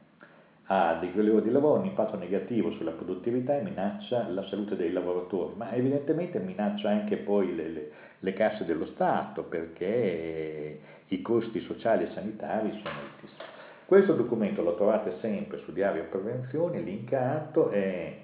ha 0.67 0.97
dei 0.99 1.11
ore 1.17 1.41
di 1.41 1.51
lavoro 1.51 1.81
un 1.81 1.85
impatto 1.85 2.17
negativo 2.17 2.71
sulla 2.71 2.91
produttività 2.91 3.57
e 3.57 3.61
minaccia 3.61 4.29
la 4.29 4.43
salute 4.47 4.77
dei 4.77 4.91
lavoratori, 4.91 5.55
ma 5.57 5.73
evidentemente 5.73 6.39
minaccia 6.39 6.89
anche 6.89 7.17
poi 7.17 7.53
le, 7.53 7.67
le, 7.67 7.91
le 8.19 8.33
casse 8.33 8.63
dello 8.63 8.85
Stato 8.85 9.43
perché 9.43 10.79
i 11.07 11.21
costi 11.21 11.59
sociali 11.61 12.05
e 12.05 12.11
sanitari 12.13 12.71
sono 12.81 12.95
altissimi. 12.95 13.51
Questo 13.85 14.13
documento 14.13 14.63
lo 14.63 14.75
trovate 14.75 15.17
sempre 15.19 15.59
su 15.65 15.73
Diario 15.73 16.05
Prevenzione, 16.05 16.79
linkato, 16.79 17.69
è, 17.69 18.15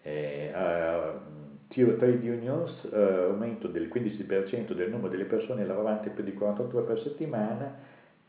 è 0.00 0.50
uh, 0.54 1.41
Trade 1.72 2.28
Unions, 2.28 2.82
uh, 2.90 3.30
aumento 3.30 3.66
del 3.66 3.88
15% 3.88 4.72
del 4.74 4.90
numero 4.90 5.08
delle 5.08 5.24
persone 5.24 5.64
lavoranti 5.64 6.10
più 6.10 6.22
di 6.22 6.34
48 6.34 6.76
ore 6.76 6.86
per 6.86 7.00
settimana, 7.00 7.74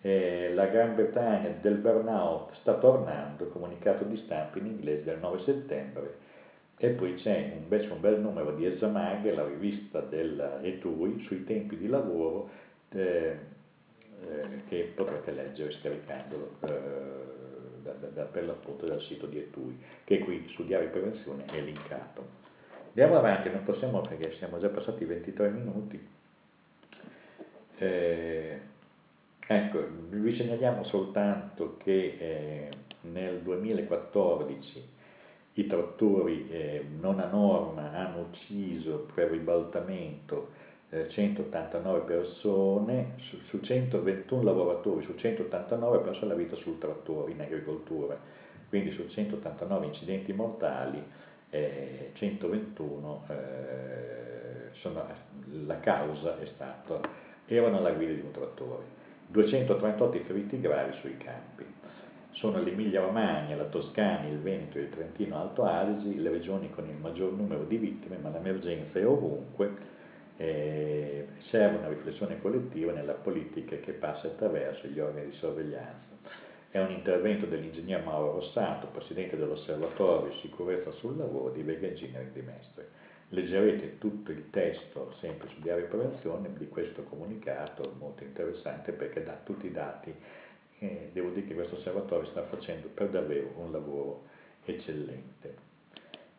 eh, 0.02 0.52
la 0.54 0.66
Gran 0.68 0.96
Bretagna 0.96 1.50
del 1.62 1.76
burnout 1.76 2.54
sta 2.62 2.76
tornando, 2.76 3.48
comunicato 3.48 4.06
di 4.06 4.18
stampa 4.18 4.60
in 4.60 4.68
inglese 4.68 5.04
del 5.04 5.20
9 5.20 5.40
settembre, 5.44 6.16
e 6.78 6.90
poi 6.90 7.16
c'è 7.16 7.54
invece 7.58 7.90
un 7.92 8.00
bel 8.00 8.20
numero 8.20 8.54
di 8.54 8.66
Esamag, 8.66 9.34
la 9.34 9.46
rivista 9.46 10.00
dell'Etui, 10.00 11.24
sui 11.26 11.44
tempi 11.44 11.78
di 11.78 11.88
lavoro, 11.88 12.50
eh, 12.90 13.38
eh, 14.22 14.64
che 14.68 14.92
potrete 14.96 15.32
leggere 15.32 15.72
scaricandolo 15.72 16.56
eh, 16.62 16.72
da, 17.82 17.92
da, 17.92 18.24
per 18.24 18.46
l'appunto 18.46 18.86
dal 18.86 19.02
sito 19.02 19.26
di 19.26 19.40
Etui, 19.40 19.78
che 20.04 20.20
qui 20.20 20.46
su 20.54 20.66
Diario 20.66 20.90
Prevenzione 20.90 21.46
è 21.46 21.60
linkato. 21.60 22.43
Andiamo 22.96 23.18
avanti, 23.18 23.50
non 23.50 23.64
possiamo 23.64 24.02
perché 24.02 24.36
siamo 24.38 24.60
già 24.60 24.70
passati 24.70 25.04
23 25.04 25.50
minuti. 25.50 26.00
Eh, 27.80 28.60
ecco, 29.48 29.88
vi 30.10 30.36
segnaliamo 30.36 30.84
soltanto 30.84 31.78
che 31.78 32.18
eh, 32.20 32.70
nel 33.12 33.42
2014 33.42 34.90
i 35.54 35.66
trattori 35.66 36.48
eh, 36.52 36.86
non 37.00 37.20
a 37.20 37.26
norma 37.26 37.94
hanno 37.94 38.28
ucciso 38.30 39.08
per 39.12 39.32
ribaltamento 39.32 40.50
eh, 40.92 41.10
189 41.10 42.02
persone, 42.02 43.16
su, 43.28 43.40
su, 43.48 43.60
121 43.60 44.44
lavoratori, 44.44 45.04
su 45.04 45.16
189 45.16 45.96
hanno 45.96 46.06
perso 46.06 46.28
la 46.28 46.36
vita 46.36 46.56
sul 46.58 46.78
trattore 46.78 47.32
in 47.32 47.42
agricoltura, 47.42 48.16
quindi 48.70 48.92
su 48.92 49.08
189 49.08 49.84
incidenti 49.88 50.32
mortali 50.32 51.04
121 52.14 53.26
eh, 53.28 54.70
sono, 54.80 55.06
la 55.66 55.80
causa 55.80 56.40
è 56.40 56.46
stata, 56.48 57.00
erano 57.46 57.78
alla 57.78 57.92
guida 57.92 58.14
di 58.14 58.22
un 58.22 58.32
trattore, 58.32 58.84
238 59.28 60.24
feriti 60.26 60.60
gravi 60.60 60.94
sui 61.00 61.18
campi. 61.18 61.66
Sono 62.32 62.60
l'Emilia 62.60 63.02
Romagna, 63.02 63.56
la 63.56 63.66
Toscana, 63.66 64.28
il 64.28 64.40
Veneto 64.40 64.80
e 64.80 64.82
il 64.82 64.90
Trentino 64.90 65.40
Alto 65.40 65.64
Adige 65.64 66.20
le 66.20 66.30
regioni 66.32 66.72
con 66.72 66.90
il 66.90 66.96
maggior 66.96 67.32
numero 67.32 67.64
di 67.64 67.78
vittime, 67.78 68.18
ma 68.18 68.30
l'emergenza 68.30 69.00
è 69.00 69.06
ovunque. 69.06 69.92
Eh, 70.36 71.28
serve 71.50 71.78
una 71.78 71.90
riflessione 71.90 72.42
collettiva 72.42 72.92
nella 72.92 73.14
politica 73.14 73.76
che 73.78 73.92
passa 73.92 74.28
attraverso 74.28 74.88
gli 74.88 75.00
organi 75.00 75.30
di 75.30 75.36
sorveglianza 75.36 76.13
è 76.74 76.82
un 76.82 76.90
intervento 76.90 77.46
dell'ingegner 77.46 78.04
Mauro 78.04 78.40
Rossato, 78.40 78.88
presidente 78.88 79.38
dell'Osservatorio 79.38 80.34
Sicurezza 80.42 80.90
sul 80.94 81.16
Lavoro 81.16 81.54
di 81.54 81.62
Vega 81.62 81.86
Engineering 81.86 82.32
di 82.32 82.42
Mestre. 82.42 82.90
Leggerete 83.30 84.00
tutto 84.00 84.32
il 84.32 84.50
testo, 84.50 85.14
sempre 85.20 85.50
su 85.50 85.60
Diario 85.60 85.86
Prevenzione, 85.86 86.50
di 86.58 86.68
questo 86.70 87.04
comunicato 87.04 87.94
molto 88.00 88.24
interessante 88.24 88.92
perché 88.92 89.24
dà 89.24 89.40
tutti 89.44 89.68
i 89.68 89.72
dati. 89.72 90.12
Eh, 90.80 91.12
devo 91.14 91.30
dire 91.30 91.46
che 91.46 91.54
questo 91.54 91.76
osservatorio 91.76 92.28
sta 92.32 92.42
facendo 92.46 92.88
per 92.92 93.10
davvero 93.10 93.54
un 93.58 93.72
lavoro 93.72 94.24
eccellente. 94.66 95.56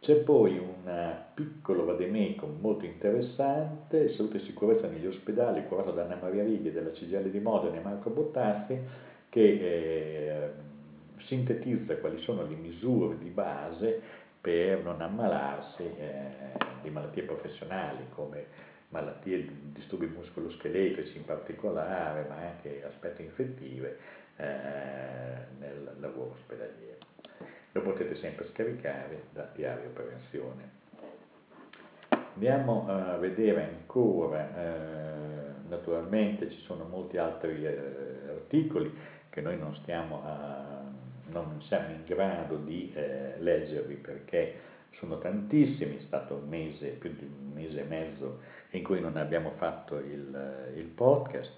C'è 0.00 0.16
poi 0.16 0.58
un 0.58 1.14
piccolo 1.32 1.84
vademecum 1.84 2.58
molto 2.58 2.84
interessante, 2.84 4.12
Salute 4.14 4.38
e 4.38 4.40
Sicurezza 4.40 4.88
negli 4.88 5.06
ospedali, 5.06 5.64
curato 5.68 5.92
da 5.92 6.02
Anna 6.02 6.18
Maria 6.20 6.42
Righi 6.42 6.72
della 6.72 6.90
CGL 6.90 7.30
di 7.30 7.38
Modena 7.38 7.76
e 7.76 7.82
Marco 7.82 8.10
Bottazzi, 8.10 9.03
che 9.34 9.40
eh, 9.40 10.50
sintetizza 11.26 11.96
quali 11.96 12.20
sono 12.22 12.46
le 12.46 12.54
misure 12.54 13.18
di 13.18 13.30
base 13.30 14.00
per 14.40 14.84
non 14.84 15.00
ammalarsi 15.00 15.82
eh, 15.82 16.52
di 16.82 16.90
malattie 16.90 17.24
professionali 17.24 18.04
come 18.14 18.46
malattie 18.90 19.38
di 19.38 19.72
disturbi 19.72 20.06
muscoloscheletrici 20.06 21.16
in 21.16 21.24
particolare, 21.24 22.26
ma 22.28 22.36
anche 22.36 22.84
aspetti 22.86 23.22
infettive 23.22 23.98
eh, 24.36 24.44
nel 25.58 25.96
lavoro 25.98 26.34
ospedaliero 26.34 27.02
lo 27.72 27.80
potete 27.80 28.14
sempre 28.18 28.46
scaricare 28.52 29.24
da 29.32 29.50
Diario 29.52 29.88
Prevenzione. 29.88 30.82
Andiamo 32.34 32.86
a 32.86 33.16
vedere 33.16 33.64
ancora, 33.64 34.48
eh, 34.56 35.68
naturalmente 35.68 36.52
ci 36.52 36.60
sono 36.66 36.84
molti 36.84 37.16
altri 37.16 37.64
eh, 37.64 38.14
articoli 38.54 38.92
che 39.34 39.40
noi 39.40 39.58
non, 39.58 39.76
a, 40.24 40.84
non 41.32 41.60
siamo 41.62 41.90
in 41.90 42.04
grado 42.06 42.56
di 42.58 42.92
eh, 42.94 43.34
leggervi 43.40 43.96
perché 43.96 44.54
sono 44.92 45.18
tantissimi, 45.18 45.96
è 45.96 46.00
stato 46.02 46.36
un 46.36 46.48
mese, 46.48 46.90
più 46.90 47.12
di 47.12 47.24
un 47.24 47.50
mese 47.52 47.80
e 47.80 47.82
mezzo 47.82 48.38
in 48.70 48.84
cui 48.84 49.00
non 49.00 49.16
abbiamo 49.16 49.50
fatto 49.56 49.98
il, 49.98 50.72
il 50.76 50.84
podcast, 50.84 51.50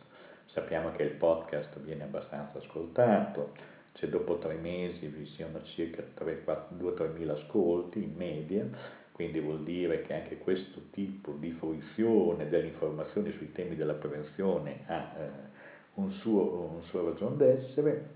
sappiamo 0.47 0.93
che 0.93 1.03
il 1.03 1.11
podcast 1.11 1.79
viene 1.81 2.05
abbastanza 2.05 2.57
ascoltato, 2.57 3.53
se 3.93 4.09
dopo 4.09 4.39
tre 4.39 4.55
mesi 4.55 5.09
vi 5.09 5.27
siano 5.27 5.63
circa 5.65 6.03
2-3 6.19 7.13
mila 7.13 7.35
ascolti 7.35 8.03
in 8.03 8.15
media, 8.17 8.67
quindi 9.13 9.39
vuol 9.39 9.63
dire 9.65 10.01
che 10.01 10.15
anche 10.15 10.39
questo 10.39 10.81
tipo 10.93 11.33
di 11.33 11.51
fruizione 11.51 12.49
delle 12.49 12.69
informazioni 12.69 13.33
sui 13.33 13.53
temi 13.53 13.77
della 13.77 13.95
prevenzione 13.95 14.81
ha 14.87 15.13
eh, 15.19 15.56
un, 15.97 16.11
suo, 16.13 16.73
un 16.75 16.83
suo 16.85 17.05
ragion 17.05 17.37
d'essere. 17.37 18.15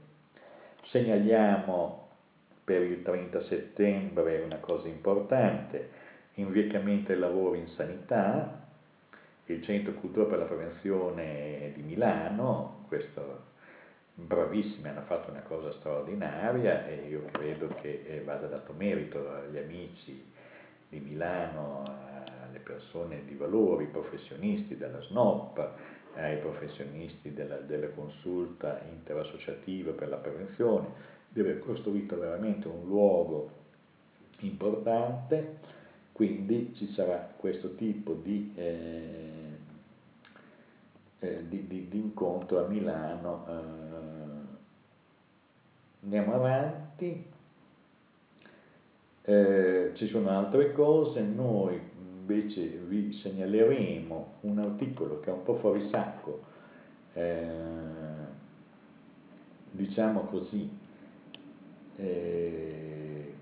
Segnaliamo 0.84 2.08
per 2.64 2.82
il 2.82 3.02
30 3.02 3.42
settembre 3.42 4.42
una 4.42 4.58
cosa 4.58 4.88
importante, 4.88 5.90
invecchiamento 6.34 7.08
del 7.08 7.20
lavoro 7.20 7.54
in 7.54 7.68
sanità, 7.68 8.66
il 9.46 9.62
Centro 9.62 9.94
Cultura 9.94 10.26
per 10.26 10.38
la 10.38 10.44
Prevenzione 10.44 11.72
di 11.74 11.82
Milano, 11.82 12.84
questo 12.86 13.48
bravissimi, 14.14 14.88
hanno 14.88 15.02
fatto 15.02 15.30
una 15.30 15.42
cosa 15.42 15.72
straordinaria 15.72 16.86
e 16.86 17.06
io 17.08 17.24
credo 17.32 17.68
che 17.80 18.04
eh, 18.06 18.22
vada 18.22 18.46
dato 18.46 18.72
merito 18.76 19.28
agli 19.32 19.58
amici 19.58 20.28
di 20.88 21.00
Milano, 21.00 21.82
alle 22.48 22.58
persone 22.58 23.24
di 23.24 23.34
valore, 23.34 23.84
i 23.84 23.88
professionisti 23.88 24.76
della 24.76 25.00
SNOP, 25.00 25.68
ai 26.14 26.38
professionisti 26.38 27.32
della, 27.32 27.56
della 27.56 27.88
consulta 27.90 28.80
interassociativa 28.90 29.92
per 29.92 30.08
la 30.08 30.16
prevenzione, 30.16 31.08
di 31.28 31.40
aver 31.40 31.60
costruito 31.60 32.18
veramente 32.18 32.66
un 32.68 32.86
luogo 32.86 33.50
importante, 34.40 35.58
quindi 36.12 36.74
ci 36.74 36.92
sarà 36.92 37.32
questo 37.36 37.74
tipo 37.74 38.14
di... 38.14 38.52
Eh, 38.56 39.40
eh, 41.20 41.46
di, 41.48 41.66
di, 41.66 41.88
di, 41.88 41.98
incontro 41.98 42.64
a 42.64 42.68
Milano. 42.68 43.46
Eh, 43.46 43.52
andiamo 46.02 46.34
avanti. 46.34 47.24
Eh, 49.22 49.92
ci 49.94 50.08
sono 50.08 50.30
altre 50.30 50.72
cose, 50.72 51.20
noi 51.20 51.78
invece 52.20 52.66
vi 52.66 53.12
segnaleremo 53.12 54.34
un 54.40 54.58
articolo 54.58 55.20
che 55.20 55.30
è 55.30 55.32
un 55.32 55.42
po' 55.42 55.54
fuori 55.56 55.88
sacco, 55.88 56.42
eh, 57.14 57.48
diciamo 59.70 60.24
così, 60.24 60.68
eh, 61.96 63.32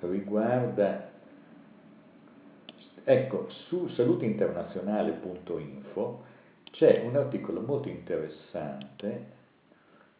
riguarda 0.00 1.12
Ecco, 3.08 3.48
su 3.50 3.86
saluteinternazionale.info 3.86 6.24
c'è 6.72 7.02
un 7.04 7.14
articolo 7.14 7.60
molto 7.60 7.88
interessante 7.88 9.26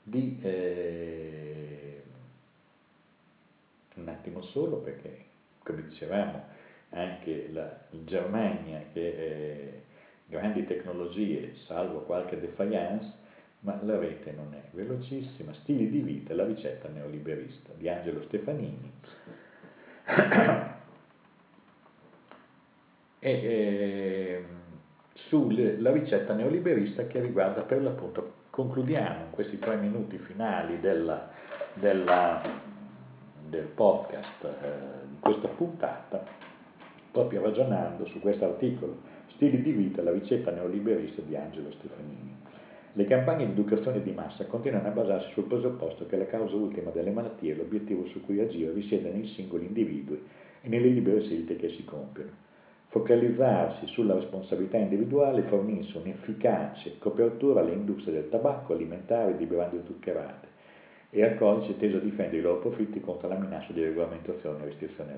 di... 0.05 0.39
Eh, 0.41 2.03
un 3.97 4.09
attimo 4.09 4.41
solo 4.43 4.77
perché, 4.77 5.25
come 5.65 5.83
dicevamo, 5.83 6.45
anche 6.90 7.49
la 7.53 7.79
Germania 7.90 8.83
che 8.92 9.16
è 9.16 9.83
grandi 10.27 10.64
tecnologie, 10.64 11.55
salvo 11.66 12.01
qualche 12.01 12.40
defiance, 12.40 13.12
ma 13.61 13.79
la 13.83 13.99
rete 13.99 14.33
non 14.33 14.55
è 14.55 14.62
velocissima. 14.72 15.53
Stili 15.55 15.88
di 15.88 16.01
vita, 16.01 16.35
la 16.35 16.44
ricetta 16.44 16.88
neoliberista. 16.88 17.72
Di 17.77 17.88
Angelo 17.88 18.22
Stefanini. 18.22 18.92
E 23.18 23.31
eh, 23.33 24.44
sulla 25.14 25.90
ricetta 25.90 26.35
neoliberista 26.35 27.07
che 27.07 27.20
riguarda 27.20 27.62
per 27.62 27.83
l'appunto, 27.83 28.35
concludiamo 28.51 29.31
questi 29.31 29.59
tre 29.59 29.77
minuti 29.77 30.18
finali 30.18 30.79
della, 30.81 31.31
della, 31.75 32.40
del 33.49 33.64
podcast 33.64 34.44
eh, 34.44 35.09
di 35.09 35.16
questa 35.18 35.49
puntata, 35.49 36.25
proprio 37.16 37.40
ragionando 37.40 38.05
su 38.05 38.20
questo 38.20 38.44
articolo, 38.44 39.14
Stili 39.37 39.62
di 39.62 39.72
vita, 39.72 40.02
la 40.02 40.12
ricetta 40.12 40.50
neoliberista 40.50 41.22
di 41.22 41.35
Angelo 41.35 41.70
Stefanini. 41.72 42.35
Le 42.92 43.05
campagne 43.05 43.46
di 43.46 43.52
educazione 43.52 44.02
di 44.02 44.12
massa 44.12 44.44
continuano 44.46 44.88
a 44.88 44.90
basarsi 44.90 45.31
sul 45.33 45.44
presupposto 45.44 46.07
che 46.07 46.16
la 46.16 46.26
causa 46.26 46.55
ultima 46.55 46.90
delle 46.90 47.11
malattie 47.11 47.52
e 47.52 47.57
l'obiettivo 47.57 48.07
su 48.07 48.22
cui 48.22 48.40
agire 48.40 48.72
risiede 48.72 49.11
nei 49.11 49.26
singoli 49.29 49.66
individui 49.66 50.22
e 50.62 50.68
nelle 50.68 50.88
libere 50.88 51.22
scelte 51.22 51.57
che 51.57 51.70
si 51.70 51.85
compiono. 51.85 52.31
Focalizzarsi 52.88 53.87
sulla 53.88 54.14
responsabilità 54.14 54.79
individuale 54.79 55.42
fornisce 55.42 55.98
un'efficace 55.98 56.98
copertura 56.98 57.61
alle 57.61 57.72
industrie 57.72 58.14
del 58.14 58.29
tabacco, 58.31 58.74
alimentare 58.74 59.33
e 59.33 59.37
di 59.37 59.44
bevande 59.44 59.83
zuccherate 59.85 60.55
e 61.11 61.22
al 61.22 61.37
codice 61.37 61.76
teso 61.79 61.96
a 61.96 62.00
difendere 62.00 62.38
i 62.38 62.42
loro 62.42 62.61
profitti 62.61 63.00
contro 63.00 63.29
la 63.29 63.38
minaccia 63.38 63.72
di 63.72 63.83
regolamentazione 63.83 64.62
e 64.62 64.64
restrizioni 64.66 65.12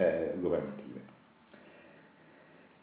eh, 0.00 0.32
governative. 0.38 0.88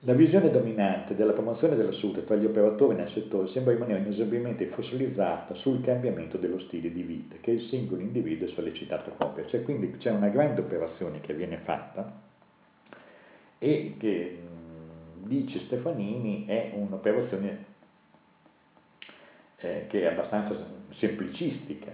La 0.02 0.14
visione 0.14 0.52
dominante 0.52 1.16
della 1.16 1.34
promozione 1.34 1.76
della 1.76 1.92
salute 1.92 2.24
tra 2.24 2.36
gli 2.36 2.46
operatori 2.46 2.96
nel 2.96 3.10
settore 3.10 3.48
sembra 3.48 3.74
rimanere 3.74 4.02
inesorabilmente 4.02 4.68
fossilizzata 4.68 5.56
sul 5.56 5.82
cambiamento 5.82 6.38
dello 6.38 6.60
stile 6.60 6.92
di 6.92 7.02
vita 7.02 7.36
che 7.42 7.52
il 7.52 7.62
singolo 7.62 8.02
individuo 8.02 8.48
è 8.48 8.52
sollecitato 8.52 9.10
a 9.10 9.14
compiere. 9.14 9.50
Cioè, 9.50 9.64
quindi 9.64 9.98
c'è 9.98 10.12
una 10.12 10.30
grande 10.30 10.62
operazione 10.62 11.20
che 11.22 11.34
viene 11.34 11.58
fatta 11.58 12.22
e 13.58 13.96
che 13.98 14.40
dice 15.24 15.60
Stefanini 15.62 16.46
è 16.46 16.74
un'operazione 16.76 17.66
eh, 19.58 19.88
che 19.90 20.02
è 20.02 20.06
abbastanza 20.06 20.56
semplicistica. 20.92 21.92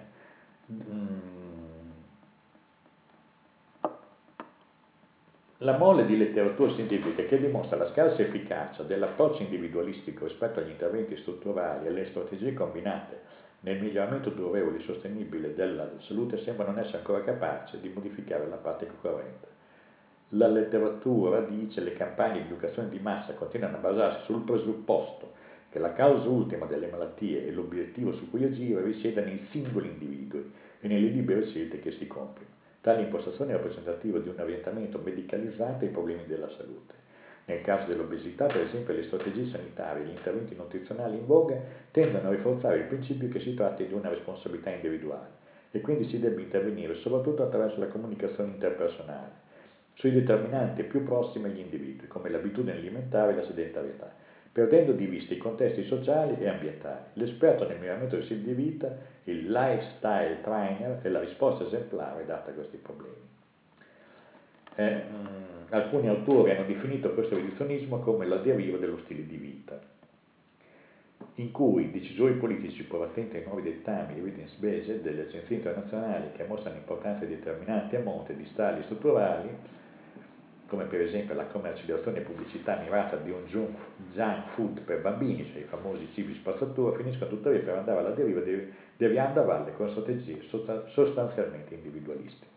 La 5.64 5.78
mole 5.78 6.06
di 6.06 6.18
letteratura 6.18 6.74
scientifica 6.74 7.24
che 7.24 7.40
dimostra 7.40 7.78
la 7.78 7.88
scarsa 7.88 8.22
efficacia 8.22 8.84
dell'approccio 8.84 9.44
individualistico 9.44 10.26
rispetto 10.26 10.60
agli 10.60 10.72
interventi 10.72 11.16
strutturali 11.16 11.86
e 11.86 11.88
alle 11.88 12.08
strategie 12.08 12.54
combinate 12.54 13.22
nel 13.62 13.82
miglioramento 13.82 14.30
durevole 14.30 14.80
e 14.80 14.82
sostenibile 14.82 15.56
della 15.56 15.90
salute 16.00 16.40
sembra 16.40 16.66
non 16.66 16.80
essere 16.80 16.98
ancora 16.98 17.24
capace 17.24 17.80
di 17.80 17.88
modificare 17.88 18.46
la 18.46 18.58
pratica 18.58 18.92
corrente. 19.00 19.48
La 20.32 20.48
letteratura 20.48 21.40
dice 21.40 21.82
che 21.82 21.90
le 21.92 21.96
campagne 21.96 22.42
di 22.42 22.48
educazione 22.48 22.90
di 22.90 23.00
massa 23.00 23.34
continuano 23.34 23.78
a 23.78 23.80
basarsi 23.80 24.26
sul 24.26 24.42
presupposto 24.42 25.32
che 25.70 25.80
la 25.80 25.94
causa 25.94 26.28
ultima 26.28 26.66
delle 26.66 26.88
malattie 26.88 27.48
e 27.48 27.52
l'obiettivo 27.54 28.12
su 28.12 28.30
cui 28.30 28.44
agire 28.44 28.82
risieda 28.84 29.22
nei 29.22 29.48
singoli 29.52 29.88
individui 29.88 30.52
e 30.82 30.88
nelle 30.90 31.08
libere 31.08 31.46
scelte 31.46 31.80
che 31.80 31.92
si 31.92 32.06
compiono. 32.06 32.62
Tale 32.84 33.04
impostazione 33.04 33.52
è 33.52 33.56
rappresentativa 33.56 34.20
di 34.20 34.28
un 34.28 34.38
orientamento 34.38 35.00
medicalizzato 35.02 35.86
ai 35.86 35.92
problemi 35.92 36.26
della 36.26 36.50
salute. 36.50 36.94
Nel 37.46 37.62
caso 37.62 37.88
dell'obesità, 37.88 38.48
per 38.48 38.60
esempio, 38.60 38.94
le 38.94 39.04
strategie 39.04 39.46
sanitarie 39.46 40.04
e 40.04 40.08
gli 40.08 40.10
interventi 40.10 40.54
nutrizionali 40.54 41.16
in 41.16 41.26
voga 41.26 41.58
tendono 41.92 42.28
a 42.28 42.32
rinforzare 42.32 42.80
il 42.80 42.88
principio 42.88 43.30
che 43.30 43.40
si 43.40 43.54
tratti 43.54 43.88
di 43.88 43.94
una 43.94 44.10
responsabilità 44.10 44.72
individuale 44.72 45.30
e 45.72 45.80
quindi 45.80 46.10
si 46.10 46.20
debba 46.20 46.42
intervenire 46.42 46.96
soprattutto 46.96 47.44
attraverso 47.44 47.80
la 47.80 47.88
comunicazione 47.88 48.52
interpersonale 48.52 49.32
sui 49.94 50.12
determinanti 50.12 50.84
più 50.84 51.06
prossimi 51.06 51.46
agli 51.46 51.60
individui, 51.60 52.08
come 52.08 52.30
l'abitudine 52.30 52.74
alimentare 52.74 53.32
e 53.32 53.36
la 53.38 53.46
sedentarietà, 53.46 54.14
perdendo 54.52 54.92
di 54.92 55.06
vista 55.06 55.34
i 55.34 55.38
contesti 55.38 55.86
sociali 55.86 56.36
e 56.38 56.50
ambientali. 56.50 57.06
L'esperto 57.14 57.66
nel 57.66 57.78
miglioramento 57.78 58.18
del 58.18 58.26
stile 58.26 58.44
di 58.44 58.54
vita, 58.54 58.94
il 59.26 59.50
lifestyle 59.50 60.42
trainer, 60.42 61.02
è 61.02 61.10
la 61.10 61.20
risposta 61.20 61.66
esemplare 61.66 62.26
data 62.26 62.52
a 62.52 62.54
questi 62.54 62.78
problemi. 62.78 63.32
Eh, 64.76 64.96
mh, 64.96 65.16
mm, 65.16 65.54
alcuni 65.70 66.08
autori 66.08 66.52
hanno 66.52 66.66
definito 66.66 67.14
questo 67.14 67.36
riduzionismo 67.36 68.00
come 68.00 68.26
la 68.26 68.38
deriva 68.38 68.78
dello 68.78 68.98
stile 69.00 69.26
di 69.26 69.38
vita, 69.38 69.80
in 71.36 71.52
cui 71.52 71.92
decisori 71.92 72.34
politici, 72.34 72.84
pur 72.84 73.04
attenti 73.04 73.38
ai 73.38 73.44
nuovi 73.46 73.62
dettami 73.64 74.18
evidence-based 74.18 75.02
delle 75.02 75.24
agenzie 75.24 75.58
internazionali 75.58 76.32
che 76.34 76.46
mostrano 76.46 76.78
importanza 76.78 77.26
determinanti 77.26 77.96
a 77.96 78.02
monte 78.02 78.36
di 78.36 78.46
stali 78.46 78.84
strutturali, 78.84 79.50
come 80.74 80.86
per 80.86 81.02
esempio 81.02 81.36
la 81.36 81.46
commercializzazione 81.46 82.18
e 82.18 82.22
pubblicità 82.22 82.80
mirata 82.82 83.16
di 83.18 83.30
un 83.30 83.46
junk, 83.46 84.48
food 84.56 84.82
per 84.82 85.02
bambini, 85.02 85.48
cioè 85.52 85.62
i 85.62 85.66
famosi 85.66 86.10
cibi 86.14 86.34
spazzatura, 86.34 86.98
finiscono 86.98 87.30
tuttavia 87.30 87.60
per 87.60 87.76
andare 87.76 88.00
alla 88.00 88.10
deriva 88.10 88.42
deviando 88.98 89.42
a 89.42 89.44
valle 89.44 89.74
con 89.74 89.92
strategie 89.92 90.42
sostanzialmente 90.48 91.76
individualiste. 91.76 92.48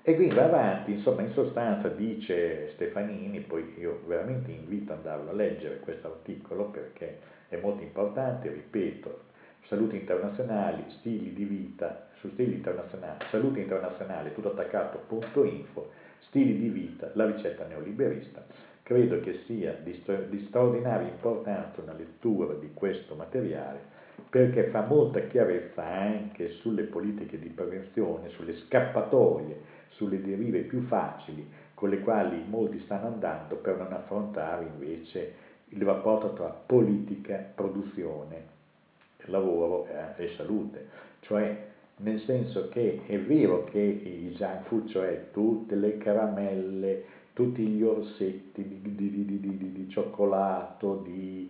E 0.00 0.14
qui 0.14 0.28
va 0.28 0.44
avanti, 0.44 0.92
insomma, 0.92 1.20
in 1.20 1.32
sostanza 1.32 1.88
dice 1.88 2.70
Stefanini, 2.72 3.40
poi 3.40 3.74
io 3.78 4.00
veramente 4.06 4.50
invito 4.50 4.92
ad 4.92 4.98
andarlo 4.98 5.30
a 5.30 5.34
leggere 5.34 5.80
questo 5.80 6.06
articolo 6.06 6.70
perché 6.70 7.18
è 7.48 7.58
molto 7.60 7.82
importante, 7.82 8.50
ripeto, 8.50 9.20
salute 9.66 9.96
internazionali, 9.96 10.84
stili 10.98 11.34
di 11.34 11.44
vita, 11.44 12.08
su 12.20 12.30
stili 12.30 12.54
internazionali, 12.54 13.18
salute 13.30 13.60
internazionale, 13.60 14.32
tutto 14.32 14.52
attaccato, 14.52 15.02
punto 15.06 15.44
info, 15.44 15.90
stili 16.26 16.58
di 16.58 16.68
vita, 16.68 17.10
la 17.14 17.26
ricetta 17.26 17.66
neoliberista. 17.66 18.44
Credo 18.82 19.20
che 19.20 19.42
sia 19.46 19.72
di, 19.82 20.02
di 20.28 20.46
straordinaria 20.48 21.08
importanza 21.08 21.80
una 21.80 21.94
lettura 21.94 22.54
di 22.54 22.70
questo 22.74 23.14
materiale 23.14 23.98
perché 24.28 24.64
fa 24.64 24.82
molta 24.82 25.20
chiarezza 25.20 25.84
anche 25.84 26.50
sulle 26.50 26.82
politiche 26.84 27.38
di 27.38 27.48
prevenzione, 27.48 28.28
sulle 28.30 28.56
scappatoie 28.56 29.78
sulle 30.00 30.22
derive 30.22 30.60
più 30.60 30.80
facili 30.86 31.46
con 31.74 31.90
le 31.90 32.00
quali 32.00 32.42
molti 32.48 32.80
stanno 32.80 33.08
andando 33.08 33.56
per 33.56 33.76
non 33.76 33.92
affrontare 33.92 34.64
invece 34.64 35.34
il 35.68 35.82
rapporto 35.82 36.32
tra 36.32 36.48
politica, 36.48 37.36
produzione, 37.54 38.58
lavoro 39.26 39.86
e 40.16 40.32
salute. 40.36 40.88
Cioè, 41.20 41.68
nel 42.02 42.20
senso 42.20 42.68
che 42.68 43.02
è 43.06 43.18
vero 43.18 43.64
che 43.64 43.78
i 43.78 44.34
junk 44.36 44.66
food, 44.66 44.88
cioè 44.88 45.26
tutte 45.32 45.74
le 45.74 45.98
caramelle, 45.98 47.04
tutti 47.32 47.62
gli 47.66 47.82
orsetti 47.82 48.66
di, 48.66 48.94
di, 48.94 49.40
di, 49.40 49.72
di 49.72 49.88
cioccolato, 49.88 51.02
di, 51.04 51.48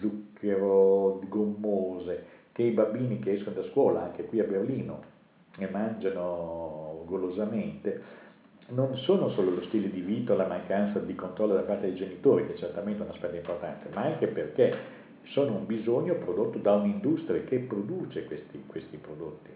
zucchero, 0.00 1.18
di 1.20 1.28
gommose, 1.28 2.24
che 2.52 2.62
i 2.62 2.70
bambini 2.70 3.18
che 3.18 3.32
escono 3.32 3.56
da 3.56 3.68
scuola, 3.68 4.02
anche 4.02 4.24
qui 4.24 4.40
a 4.40 4.44
Berlino, 4.44 5.10
e 5.58 5.68
mangiano 5.68 7.02
golosamente, 7.06 8.20
non 8.68 8.96
sono 8.96 9.28
solo 9.30 9.50
lo 9.50 9.62
stile 9.64 9.90
di 9.90 10.00
vita 10.00 10.32
o 10.32 10.36
la 10.36 10.46
mancanza 10.46 10.98
di 10.98 11.14
controllo 11.14 11.54
da 11.54 11.62
parte 11.62 11.88
dei 11.88 11.96
genitori, 11.96 12.46
che 12.46 12.54
è 12.54 12.56
certamente 12.56 13.02
un 13.02 13.10
aspetto 13.10 13.36
importante, 13.36 13.88
ma 13.92 14.02
anche 14.02 14.28
perché 14.28 15.00
sono 15.24 15.56
un 15.56 15.66
bisogno 15.66 16.14
prodotto 16.14 16.58
da 16.58 16.72
un'industria 16.72 17.42
che 17.44 17.58
produce 17.60 18.24
questi, 18.24 18.62
questi 18.66 18.96
prodotti, 18.96 19.50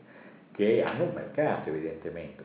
che 0.56 0.82
hanno 0.82 1.04
un 1.04 1.12
mercato 1.12 1.68
evidentemente. 1.68 2.42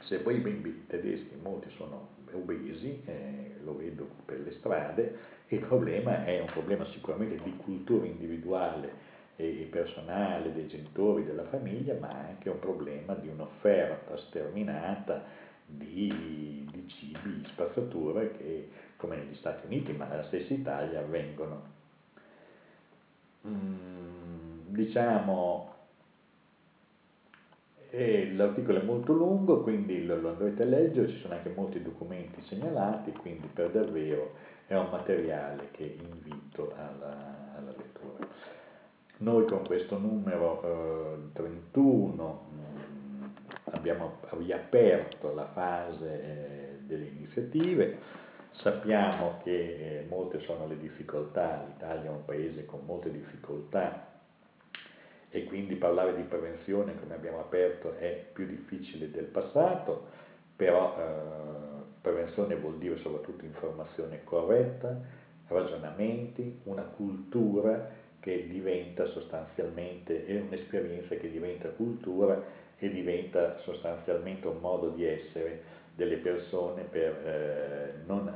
Se 0.00 0.18
poi 0.18 0.36
i 0.36 0.40
bimbi 0.40 0.84
tedeschi, 0.86 1.34
molti 1.42 1.70
sono 1.70 2.08
obesi, 2.32 3.00
eh, 3.06 3.56
lo 3.62 3.76
vedo 3.76 4.06
per 4.26 4.40
le 4.40 4.52
strade, 4.52 5.16
il 5.48 5.60
problema 5.60 6.26
è 6.26 6.38
un 6.40 6.46
problema 6.48 6.84
sicuramente 6.90 7.42
di 7.42 7.56
cultura 7.56 8.04
individuale 8.04 9.12
e 9.36 9.66
personale 9.70 10.52
dei 10.52 10.66
genitori, 10.68 11.24
della 11.24 11.46
famiglia, 11.46 11.96
ma 11.98 12.10
anche 12.10 12.50
un 12.50 12.58
problema 12.58 13.14
di 13.14 13.28
un'offerta 13.28 14.18
sterminata 14.18 15.24
di, 15.64 16.68
di 16.70 16.88
cibi, 16.88 17.40
di 17.40 17.46
spazzatura 17.46 18.20
che, 18.28 18.68
come 18.98 19.16
negli 19.16 19.34
Stati 19.36 19.64
Uniti, 19.64 19.92
ma 19.92 20.04
nella 20.04 20.24
stessa 20.24 20.52
Italia, 20.52 21.00
avvengono. 21.00 21.72
Mm, 23.46 24.66
diciamo, 24.66 25.73
l'articolo 28.34 28.80
è 28.80 28.82
molto 28.82 29.12
lungo, 29.12 29.62
quindi 29.62 30.04
lo, 30.04 30.20
lo 30.20 30.30
andrete 30.30 30.62
a 30.62 30.66
leggere, 30.66 31.08
ci 31.08 31.18
sono 31.20 31.34
anche 31.34 31.52
molti 31.54 31.80
documenti 31.80 32.40
segnalati, 32.42 33.12
quindi 33.12 33.46
per 33.46 33.70
davvero 33.70 34.32
è 34.66 34.74
un 34.74 34.88
materiale 34.90 35.68
che 35.70 35.96
invito 36.00 36.72
alla, 36.76 37.54
alla 37.56 37.72
lettura. 37.76 38.26
Noi 39.18 39.46
con 39.46 39.64
questo 39.64 39.96
numero 39.96 41.14
eh, 41.14 41.32
31 41.34 42.46
mh, 42.50 42.56
mm, 42.56 43.24
abbiamo 43.72 44.18
riaperto 44.30 45.32
la 45.32 45.46
fase 45.52 46.22
eh, 46.22 46.78
delle 46.80 47.06
iniziative, 47.06 47.98
sappiamo 48.52 49.38
che 49.44 49.50
eh, 50.00 50.06
molte 50.08 50.40
sono 50.40 50.66
le 50.66 50.78
difficoltà, 50.78 51.64
l'Italia 51.68 52.10
è 52.10 52.12
un 52.12 52.24
paese 52.24 52.66
con 52.66 52.80
molte 52.84 53.12
difficoltà 53.12 54.13
e 55.34 55.42
quindi 55.46 55.74
parlare 55.74 56.14
di 56.14 56.22
prevenzione 56.22 56.94
come 57.00 57.14
abbiamo 57.14 57.40
aperto 57.40 57.96
è 57.98 58.24
più 58.32 58.46
difficile 58.46 59.10
del 59.10 59.24
passato, 59.24 60.06
però 60.54 60.96
eh, 60.96 61.82
prevenzione 62.00 62.54
vuol 62.54 62.78
dire 62.78 62.98
soprattutto 62.98 63.44
informazione 63.44 64.22
corretta, 64.22 64.96
ragionamenti, 65.48 66.60
una 66.66 66.84
cultura 66.84 67.90
che 68.20 68.46
diventa 68.46 69.06
sostanzialmente, 69.06 70.24
è 70.24 70.40
un'esperienza 70.40 71.16
che 71.16 71.28
diventa 71.28 71.68
cultura 71.70 72.40
e 72.78 72.88
diventa 72.90 73.58
sostanzialmente 73.62 74.46
un 74.46 74.60
modo 74.60 74.90
di 74.90 75.04
essere 75.04 75.62
delle 75.96 76.18
persone 76.18 76.82
per, 76.82 77.12
eh, 77.26 77.94
non, 78.06 78.32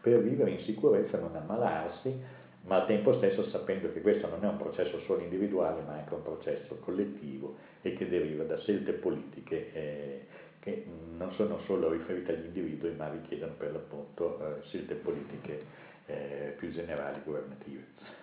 per 0.00 0.22
vivere 0.22 0.52
in 0.52 0.60
sicurezza, 0.60 1.18
non 1.18 1.34
ammalarsi, 1.34 2.38
ma 2.62 2.76
al 2.76 2.86
tempo 2.86 3.16
stesso 3.16 3.48
sapendo 3.50 3.92
che 3.92 4.00
questo 4.00 4.28
non 4.28 4.44
è 4.44 4.48
un 4.48 4.58
processo 4.58 5.00
solo 5.00 5.22
individuale, 5.22 5.82
ma 5.82 5.94
anche 5.94 6.14
un 6.14 6.22
processo 6.22 6.76
collettivo 6.76 7.56
e 7.82 7.94
che 7.94 8.08
deriva 8.08 8.44
da 8.44 8.58
scelte 8.58 8.92
politiche 8.92 9.72
eh, 9.72 10.26
che 10.60 10.84
non 11.16 11.32
sono 11.32 11.60
solo 11.66 11.90
riferite 11.90 12.32
agli 12.32 12.44
individui, 12.46 12.94
ma 12.94 13.08
richiedono 13.08 13.54
per 13.54 13.72
l'appunto 13.72 14.58
eh, 14.58 14.62
scelte 14.66 14.94
politiche 14.94 15.64
eh, 16.06 16.54
più 16.58 16.70
generali 16.70 17.20
governative 17.24 18.18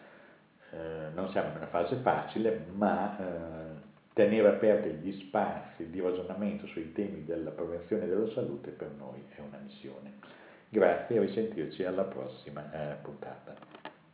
eh, 0.72 1.10
non 1.14 1.30
siamo 1.30 1.50
in 1.50 1.58
una 1.58 1.68
fase 1.68 1.96
facile, 1.98 2.66
ma 2.74 3.18
eh, 3.18 3.86
tenere 4.14 4.50
aperti 4.50 4.90
gli 4.90 5.12
spazi 5.28 5.90
di 5.90 6.00
ragionamento 6.02 6.68
sui 6.68 6.92
temi 6.92 7.24
della 7.24 7.52
prevenzione 7.52 8.08
della 8.08 8.30
salute 8.32 8.72
per 8.72 8.92
noi 8.98 9.24
è 9.36 9.40
una 9.40 9.60
missione. 9.64 10.14
Grazie 10.70 11.16
e 11.16 11.20
risentirci 11.22 11.84
alla 11.86 12.04
prossima 12.04 12.70
eh, 12.72 12.96
puntata. 13.02 13.77